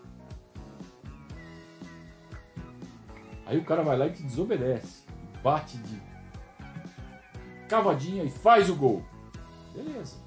[3.45, 5.03] Aí o cara vai lá e te desobedece.
[5.43, 6.01] Bate de
[7.69, 9.05] cavadinha e faz o gol.
[9.75, 10.17] Beleza.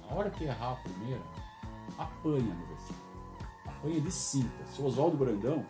[0.00, 1.22] Na hora que errar a primeira,
[1.96, 2.98] apanha no vestido.
[3.64, 4.66] Apanha de cinta.
[4.66, 5.64] Se o Oswaldo Brandão,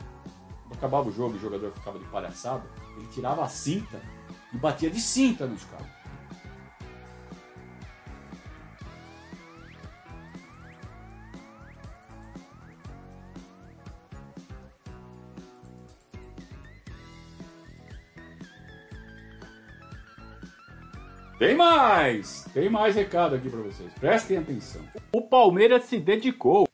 [0.63, 2.65] quando acabava o jogo e o jogador ficava de palhaçada,
[2.97, 4.01] ele tirava a cinta
[4.51, 6.04] e batia de cinta nos caras.
[21.45, 22.45] Tem mais!
[22.55, 23.93] Tem mais recado aqui para vocês.
[24.01, 24.81] Prestem atenção.
[25.13, 26.67] O Palmeiras se dedicou.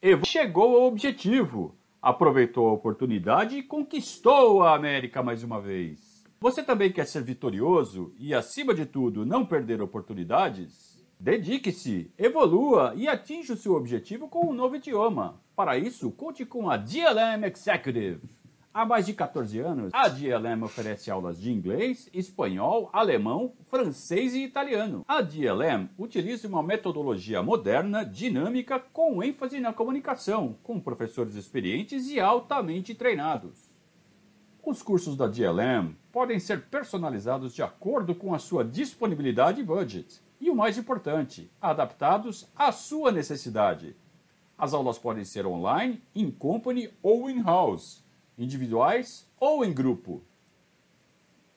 [0.00, 1.74] E chegou ao objetivo.
[2.00, 6.22] Aproveitou a oportunidade e conquistou a América mais uma vez.
[6.40, 11.04] Você também quer ser vitorioso e, acima de tudo, não perder oportunidades?
[11.18, 15.40] Dedique-se, evolua e atinja o seu objetivo com um novo idioma.
[15.56, 18.43] Para isso, conte com a DLM Executive.
[18.76, 24.42] Há mais de 14 anos, a DLM oferece aulas de inglês, espanhol, alemão, francês e
[24.42, 25.04] italiano.
[25.06, 32.18] A DLM utiliza uma metodologia moderna, dinâmica, com ênfase na comunicação, com professores experientes e
[32.18, 33.70] altamente treinados.
[34.60, 40.20] Os cursos da DLM podem ser personalizados de acordo com a sua disponibilidade e budget.
[40.40, 43.94] E o mais importante, adaptados à sua necessidade.
[44.58, 48.03] As aulas podem ser online, in company ou in-house
[48.38, 50.22] individuais ou em grupo.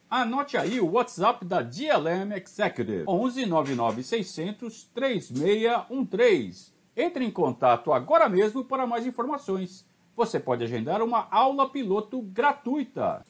[0.09, 6.73] Anote aí o WhatsApp da DLM Executive 11 99 600 3613.
[6.95, 9.85] Entre em contato agora mesmo para mais informações.
[10.15, 13.25] Você pode agendar uma aula piloto gratuita.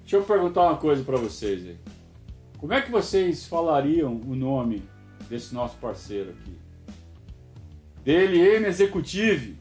[0.00, 1.76] Deixa eu perguntar uma coisa para vocês.
[2.58, 4.82] Como é que vocês falariam o nome
[5.28, 6.58] desse nosso parceiro aqui?
[8.02, 9.58] DLM Executive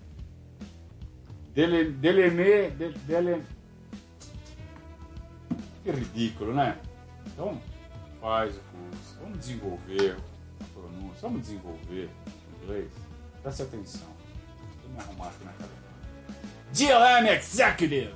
[1.53, 3.43] dele, dele, dele, dele,
[5.83, 6.77] que ridículo, né?
[7.27, 7.59] Então,
[8.19, 10.17] faz o curso, vamos desenvolver
[10.59, 12.91] a pronúncia, vamos desenvolver o inglês.
[13.41, 14.07] Preste atenção.
[14.71, 15.83] Deixa eu me arrumar aqui na cadeira.
[16.71, 18.15] DLM Executive!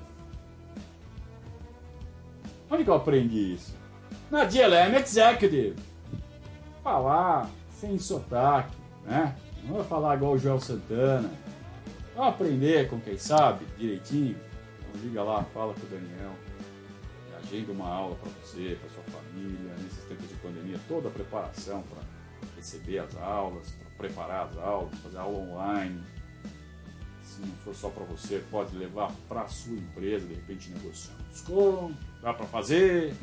[2.70, 3.76] Onde que eu aprendi isso?
[4.32, 5.76] Na DLM Executive.
[6.84, 8.76] Falar sem sotaque,
[9.06, 9.36] né?
[9.64, 11.30] Não vou falar igual o Joel Santana
[12.18, 14.36] Aprender com quem sabe direitinho.
[14.80, 16.34] Então liga lá, fala com o Daniel.
[17.38, 21.84] Agenda uma aula para você, para sua família, nesses tempos de pandemia, toda a preparação
[21.84, 22.01] para
[22.55, 26.01] receber as aulas, para preparar as aulas, fazer aula online.
[27.22, 31.13] Se não for só para você, pode levar para a sua empresa, de repente negociar
[31.13, 33.13] um desconto, dá para fazer.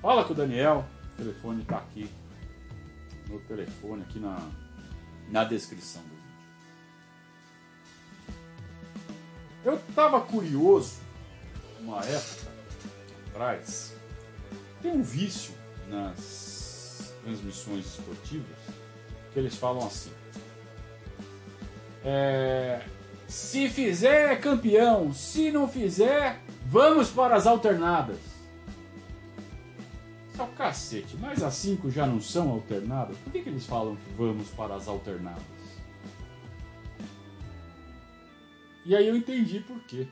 [0.00, 2.10] Fala com o Daniel, o telefone está aqui
[3.28, 4.36] no telefone, aqui na,
[5.30, 6.02] na descrição
[9.64, 10.96] Eu estava curioso,
[11.80, 12.50] uma época
[13.30, 13.94] atrás,
[14.80, 15.54] tem um vício
[15.88, 18.56] nas transmissões esportivas
[19.32, 20.10] que eles falam assim.
[22.04, 22.82] É,
[23.28, 25.12] se fizer, é campeão.
[25.12, 28.18] Se não fizer, vamos para as alternadas.
[30.38, 31.16] O cacete.
[31.20, 33.16] Mas as cinco já não são alternadas?
[33.18, 35.42] Por que, que eles falam que vamos para as alternadas?
[38.84, 40.06] E aí eu entendi por quê.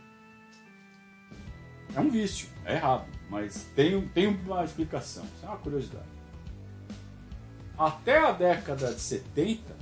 [1.94, 5.24] É um vício, é errado, mas tem, tem uma explicação.
[5.24, 6.06] Isso é uma curiosidade.
[7.76, 9.74] Até a década de 70,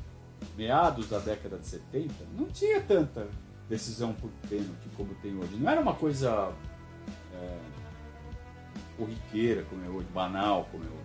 [0.56, 3.28] meados da década de 70, não tinha tanta
[3.68, 5.56] decisão por pênalti como tem hoje.
[5.56, 6.52] Não era uma coisa
[7.34, 7.58] é,
[8.96, 10.98] corriqueira como é hoje, banal como é hoje.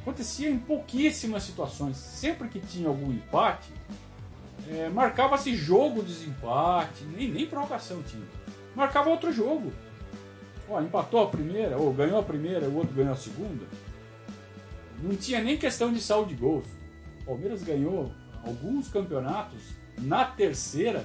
[0.00, 1.96] Acontecia em pouquíssimas situações.
[1.96, 3.70] Sempre que tinha algum empate,
[4.70, 8.24] é, marcava-se jogo de desempate, nem, nem prorrogação tinha.
[8.74, 9.72] Marcava outro jogo.
[10.68, 13.64] Ó, empatou a primeira, ou ganhou a primeira, o outro ganhou a segunda.
[15.02, 16.66] Não tinha nem questão de saldo de gols.
[17.22, 18.12] O Palmeiras ganhou
[18.44, 19.60] alguns campeonatos
[19.98, 21.04] na terceira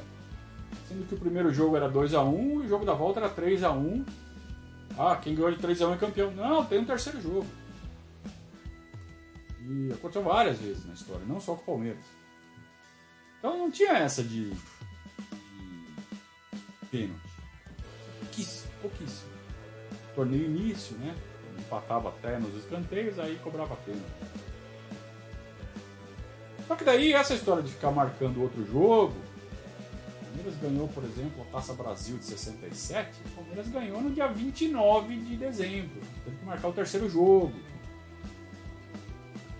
[0.88, 4.06] Sendo que o primeiro jogo era 2x1 e o jogo da volta era 3x1.
[4.98, 6.32] Ah, quem ganhou de 3x1 é campeão.
[6.32, 7.46] Não, tem um terceiro jogo.
[9.62, 12.06] E aconteceu várias vezes na história, não só com o Palmeiras.
[13.46, 14.58] Então não tinha essa de, de
[16.90, 17.22] pênalti.
[18.22, 19.30] Pouquíssimo, pouquíssimo.
[20.16, 21.16] Torneio início, né?
[21.60, 24.04] Empatava até nos escanteios, aí cobrava pênalti.
[26.68, 31.44] Só que daí essa história de ficar marcando outro jogo, o Palmeiras ganhou, por exemplo,
[31.44, 36.02] a Taça Brasil de 67, o Palmeiras ganhou no dia 29 de dezembro.
[36.24, 37.54] Teve que marcar o terceiro jogo.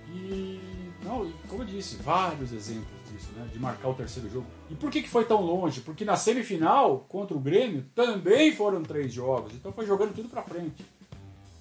[0.10, 2.95] E, não, como eu disse, vários exemplos
[3.52, 4.46] de marcar o terceiro jogo.
[4.70, 5.82] E por que, que foi tão longe?
[5.82, 9.54] Porque na semifinal, contra o Grêmio, também foram três jogos.
[9.54, 10.86] Então foi jogando tudo para frente.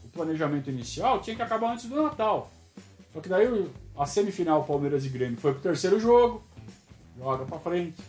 [0.05, 2.51] O planejamento inicial tinha que acabar antes do Natal.
[3.12, 3.47] Só que daí
[3.97, 6.43] a semifinal Palmeiras e Grêmio foi pro terceiro jogo,
[7.16, 8.03] joga para frente.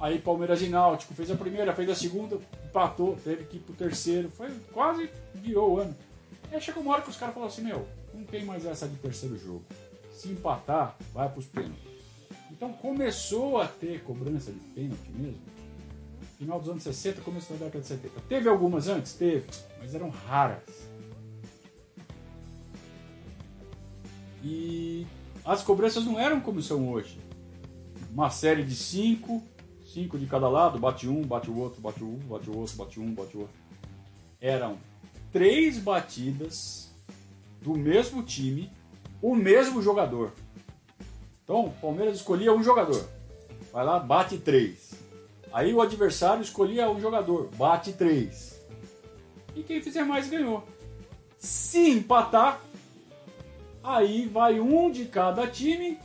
[0.00, 2.36] Aí Palmeiras e Náutico fez a primeira, fez a segunda,
[2.66, 5.94] empatou, teve que ir pro terceiro, foi quase virou o ano.
[6.50, 8.96] Aí chegou uma hora que os caras falaram assim, meu, não tem mais essa de
[8.96, 9.62] terceiro jogo.
[10.12, 11.91] Se empatar, vai pros pênaltis.
[12.62, 15.42] Então começou a ter cobrança de pênalti mesmo.
[16.38, 18.20] Final dos anos 60, começo da década de 70.
[18.28, 19.14] Teve algumas antes?
[19.14, 19.48] Teve,
[19.80, 20.88] mas eram raras.
[24.44, 25.04] E
[25.44, 27.18] as cobranças não eram como são hoje.
[28.12, 29.42] Uma série de cinco,
[29.84, 33.00] cinco de cada lado, bate um, bate o outro, bate um, bate o outro, bate
[33.00, 33.56] um, bate o outro.
[34.40, 34.78] Eram
[35.32, 36.92] três batidas
[37.60, 38.70] do mesmo time,
[39.20, 40.32] o mesmo jogador.
[41.52, 43.06] Então, o Palmeiras escolhia um jogador.
[43.70, 44.94] Vai lá, bate três.
[45.52, 48.58] Aí o adversário escolhia um jogador, bate três.
[49.54, 50.64] E quem fizer mais ganhou.
[51.36, 52.58] Se empatar,
[53.84, 55.98] Aí vai um de cada time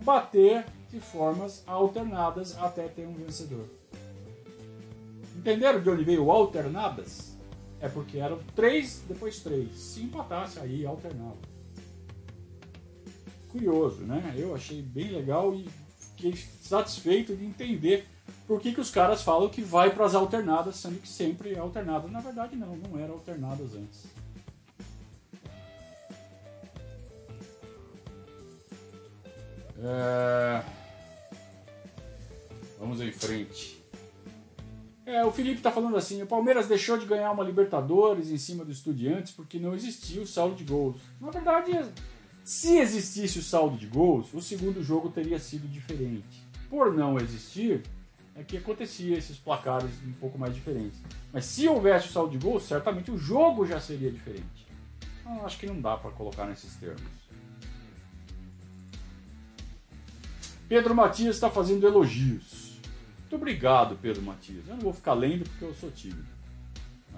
[0.00, 3.66] bater de formas alternadas até ter um vencedor.
[5.36, 7.36] Entenderam de onde veio alternadas?
[7.80, 9.70] É porque eram três, depois três.
[9.72, 11.47] Se empatasse, aí alternava.
[13.58, 14.34] Curioso, né?
[14.36, 15.68] Eu achei bem legal e
[16.14, 18.06] fiquei satisfeito de entender
[18.46, 21.58] por que, que os caras falam que vai para as alternadas, sendo que sempre é
[21.58, 22.06] alternada.
[22.06, 24.04] Na verdade, não, não era alternadas antes.
[29.80, 30.62] É...
[32.78, 33.82] Vamos em frente.
[35.04, 38.64] É, o Felipe está falando assim: o Palmeiras deixou de ganhar uma Libertadores em cima
[38.64, 41.00] do Estudiantes porque não existia o saldo de gols.
[41.20, 41.72] Na verdade,
[42.48, 46.42] se existisse o saldo de gols, o segundo jogo teria sido diferente.
[46.70, 47.82] Por não existir,
[48.34, 50.98] é que acontecia esses placares um pouco mais diferentes.
[51.30, 54.66] Mas se houvesse o saldo de gols, certamente o jogo já seria diferente.
[55.20, 57.02] Então, acho que não dá para colocar nesses termos.
[60.70, 62.78] Pedro Matias está fazendo elogios.
[63.20, 64.66] Muito obrigado, Pedro Matias.
[64.66, 66.37] Eu não vou ficar lendo porque eu sou tímido.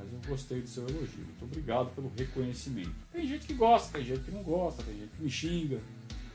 [0.01, 1.25] Mas eu gostei do seu elogio.
[1.25, 2.95] Muito obrigado pelo reconhecimento.
[3.13, 5.79] Tem gente que gosta, tem gente que não gosta, tem gente que me xinga,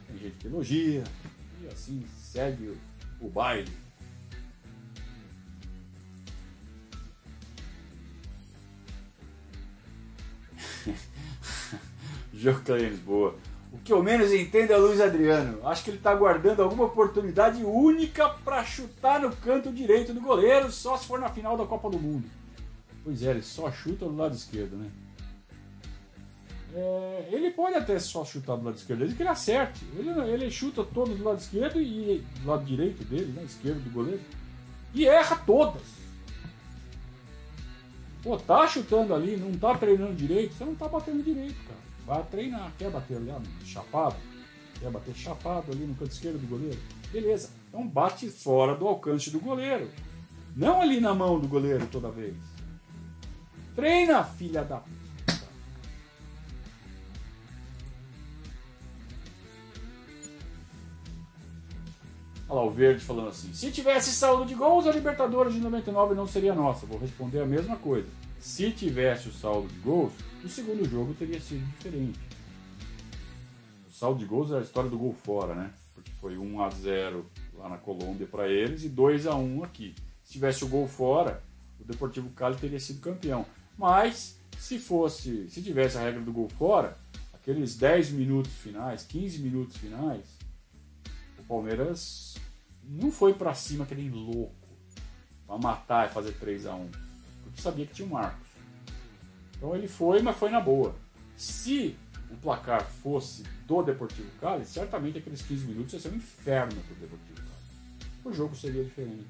[0.07, 1.03] tem gente que elogia.
[1.63, 2.77] E assim segue
[3.19, 3.71] o baile.
[12.31, 13.35] Joclênis, boa.
[13.73, 15.67] O que eu menos entendo é o Luiz Adriano.
[15.67, 20.71] Acho que ele está aguardando alguma oportunidade única para chutar no canto direito do goleiro,
[20.71, 22.44] só se for na final da Copa do Mundo.
[23.05, 24.89] Pois é, ele só chuta do lado esquerdo, né?
[26.73, 29.85] É, ele pode até só chutar do lado esquerdo, desde que ele acerte.
[29.95, 33.43] Ele, ele chuta todo do lado esquerdo e do lado direito dele, né?
[33.43, 34.19] Esquerdo do goleiro.
[34.91, 35.83] E erra todas.
[38.23, 41.79] Pô, tá chutando ali, não tá treinando direito, você não tá batendo direito, cara.
[42.07, 42.73] Vai treinar.
[42.75, 43.31] Quer bater ali,
[43.63, 44.15] chapado?
[44.79, 46.79] Quer bater chapado ali no canto esquerdo do goleiro?
[47.11, 47.51] Beleza.
[47.69, 49.91] Então bate fora do alcance do goleiro.
[50.55, 52.54] Não ali na mão do goleiro toda vez.
[53.75, 54.95] Treina, filha da puta.
[62.47, 66.15] Olha lá, o Verde falando assim: se tivesse saldo de gols, a Libertadores de 99
[66.15, 66.85] não seria nossa.
[66.85, 68.07] Vou responder a mesma coisa.
[68.39, 70.13] Se tivesse o saldo de gols,
[70.43, 72.19] o segundo jogo teria sido diferente.
[73.89, 75.73] O saldo de gols é a história do gol fora, né?
[75.93, 79.95] Porque foi 1 a 0 lá na Colômbia para eles e 2 a 1 aqui.
[80.23, 81.41] Se tivesse o gol fora,
[81.79, 83.45] o Deportivo Cali teria sido campeão.
[83.77, 86.97] Mas se fosse, se tivesse a regra do gol fora,
[87.33, 90.25] aqueles 10 minutos finais, 15 minutos finais,
[91.37, 92.35] o Palmeiras
[92.83, 94.53] não foi para cima que nem louco
[95.45, 96.89] para matar e fazer 3 a 1
[97.55, 98.47] porque sabia que tinha o Marcos.
[99.55, 100.95] Então ele foi, mas foi na boa.
[101.37, 101.95] Se
[102.29, 106.93] o placar fosse do Deportivo Cali, certamente aqueles 15 minutos ia ser um inferno para
[106.93, 108.11] o Deportivo Cali.
[108.25, 109.25] O jogo seria diferente.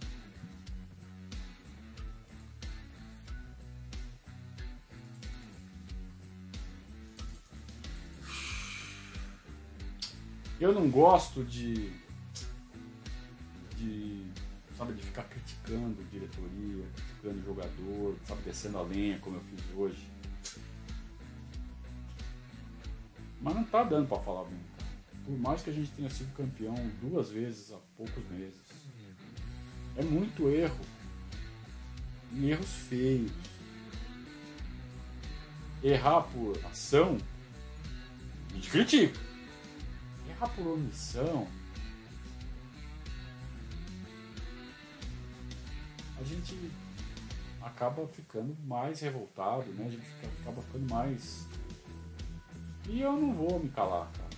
[10.59, 11.91] Eu não gosto de.
[13.77, 14.25] de.
[14.77, 20.07] sabe, de ficar criticando diretoria, criticando jogador, sabe, descendo a lenha como eu fiz hoje.
[23.41, 24.59] Mas não tá dando para falar bem.
[25.25, 28.61] Por mais que a gente tenha sido campeão duas vezes há poucos meses.
[29.97, 30.79] É muito erro.
[32.31, 33.31] E erros feios.
[35.83, 37.17] Errar por ação,
[38.49, 39.24] a gente critica.
[40.49, 41.47] Por omissão,
[46.17, 46.71] a gente
[47.61, 49.85] acaba ficando mais revoltado, né?
[49.87, 51.45] A gente fica, acaba ficando mais.
[52.87, 54.29] E eu não vou me calar, cara.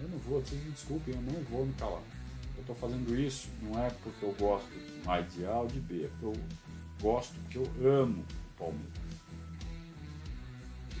[0.00, 2.02] Eu não vou, vocês me desculpem, eu não vou me calar.
[2.56, 4.68] Eu estou fazendo isso não é porque eu gosto
[5.04, 6.44] mais de A ou de B, é porque eu
[7.00, 9.01] gosto, porque eu amo o Palmeiras.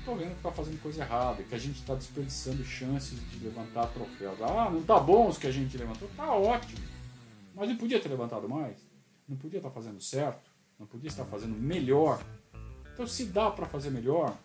[0.02, 3.86] Estou vendo que está fazendo coisa errada, que a gente está desperdiçando chances de levantar
[3.86, 4.36] troféus.
[4.42, 6.10] Ah, não tá bom os que a gente levantou?
[6.16, 6.80] Tá ótimo.
[7.54, 8.84] Mas não podia ter levantado mais?
[9.28, 10.50] Não podia estar tá fazendo certo?
[10.76, 12.20] Não podia estar fazendo melhor?
[12.92, 14.36] Então, se dá para fazer melhor,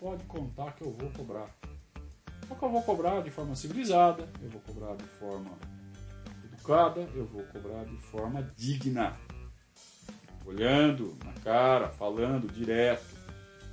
[0.00, 1.48] pode contar que eu vou cobrar.
[2.48, 5.52] Só que eu vou cobrar de forma civilizada, eu vou cobrar de forma
[6.42, 9.16] educada, eu vou cobrar de forma digna.
[10.44, 13.23] Olhando na cara, falando direto,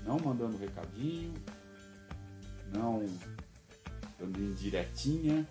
[0.04, 1.34] não mandando recadinho,
[2.74, 3.06] não
[4.20, 5.48] dando indiretinha.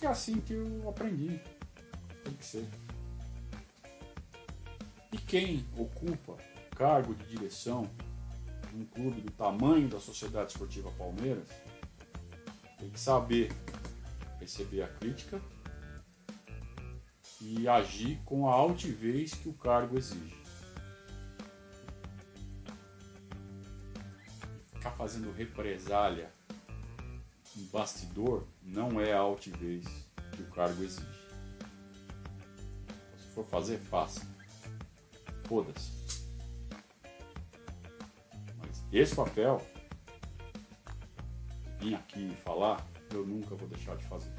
[0.00, 1.40] É assim que eu aprendi.
[2.24, 2.66] Tem que ser.
[5.12, 6.36] E quem ocupa
[6.76, 7.90] cargo de direção
[8.74, 11.48] um clube do tamanho da Sociedade Esportiva Palmeiras
[12.78, 13.50] tem que saber
[14.38, 15.40] receber a crítica
[17.40, 20.47] e agir com a altivez que o cargo exige.
[25.08, 26.30] Fazendo represália
[27.56, 29.86] em bastidor não é a altivez
[30.32, 31.06] que o cargo exige.
[33.16, 34.20] Se for fazer, faça.
[35.44, 35.90] Foda-se.
[38.92, 39.66] Esse papel,
[41.80, 44.34] vir aqui falar, eu nunca vou deixar de fazer.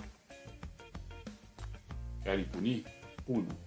[2.21, 2.85] Querem punir?
[3.25, 3.57] Punam.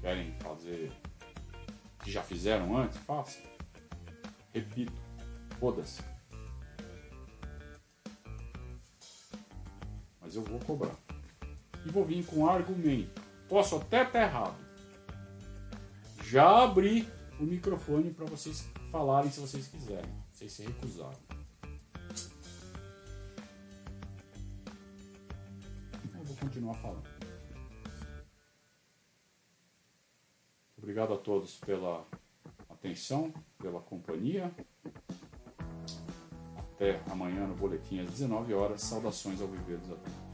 [0.00, 0.90] Querem fazer
[2.00, 2.96] o que já fizeram antes?
[3.00, 3.42] Façam.
[4.54, 5.09] Repito,
[5.60, 6.02] foda-se.
[10.20, 10.96] Mas eu vou cobrar.
[11.84, 13.20] E vou vir com argumento.
[13.48, 14.56] Posso até estar errado.
[16.24, 17.06] Já abri
[17.38, 21.12] o microfone para vocês falarem se vocês quiserem, sem se recusar.
[26.14, 27.08] Eu vou continuar falando.
[30.78, 32.06] Obrigado a todos pela
[32.68, 34.54] atenção, pela companhia.
[36.80, 38.80] Até amanhã no boletim às 19 horas.
[38.80, 40.29] Saudações ao Viver dos Adultos.